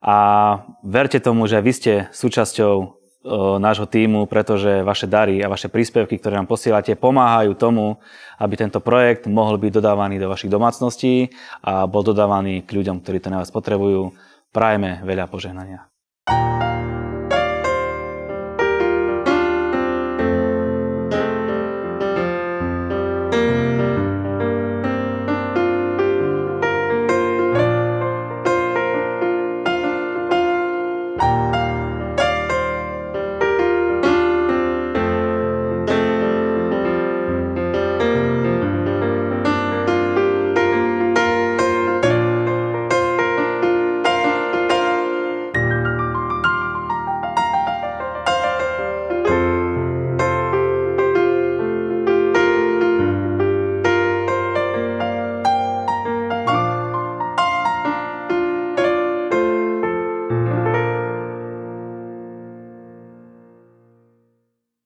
A 0.00 0.16
verte 0.80 1.20
tomu, 1.20 1.44
že 1.44 1.60
vy 1.60 1.72
ste 1.76 1.92
súčasťou 2.16 2.97
nášho 3.58 3.90
týmu, 3.90 4.30
pretože 4.30 4.86
vaše 4.86 5.10
dary 5.10 5.42
a 5.42 5.50
vaše 5.50 5.66
príspevky, 5.66 6.22
ktoré 6.22 6.38
nám 6.38 6.46
posielate, 6.46 6.94
pomáhajú 6.94 7.58
tomu, 7.58 7.98
aby 8.38 8.54
tento 8.54 8.78
projekt 8.78 9.26
mohol 9.26 9.58
byť 9.58 9.72
dodávaný 9.74 10.22
do 10.22 10.30
vašich 10.30 10.52
domácností 10.52 11.34
a 11.66 11.84
bol 11.90 12.06
dodávaný 12.06 12.62
k 12.62 12.70
ľuďom, 12.78 13.02
ktorí 13.02 13.18
to 13.18 13.32
na 13.34 13.42
vás 13.42 13.50
potrebujú. 13.50 14.14
Prajme 14.54 15.02
veľa 15.02 15.26
požehnania. 15.26 15.90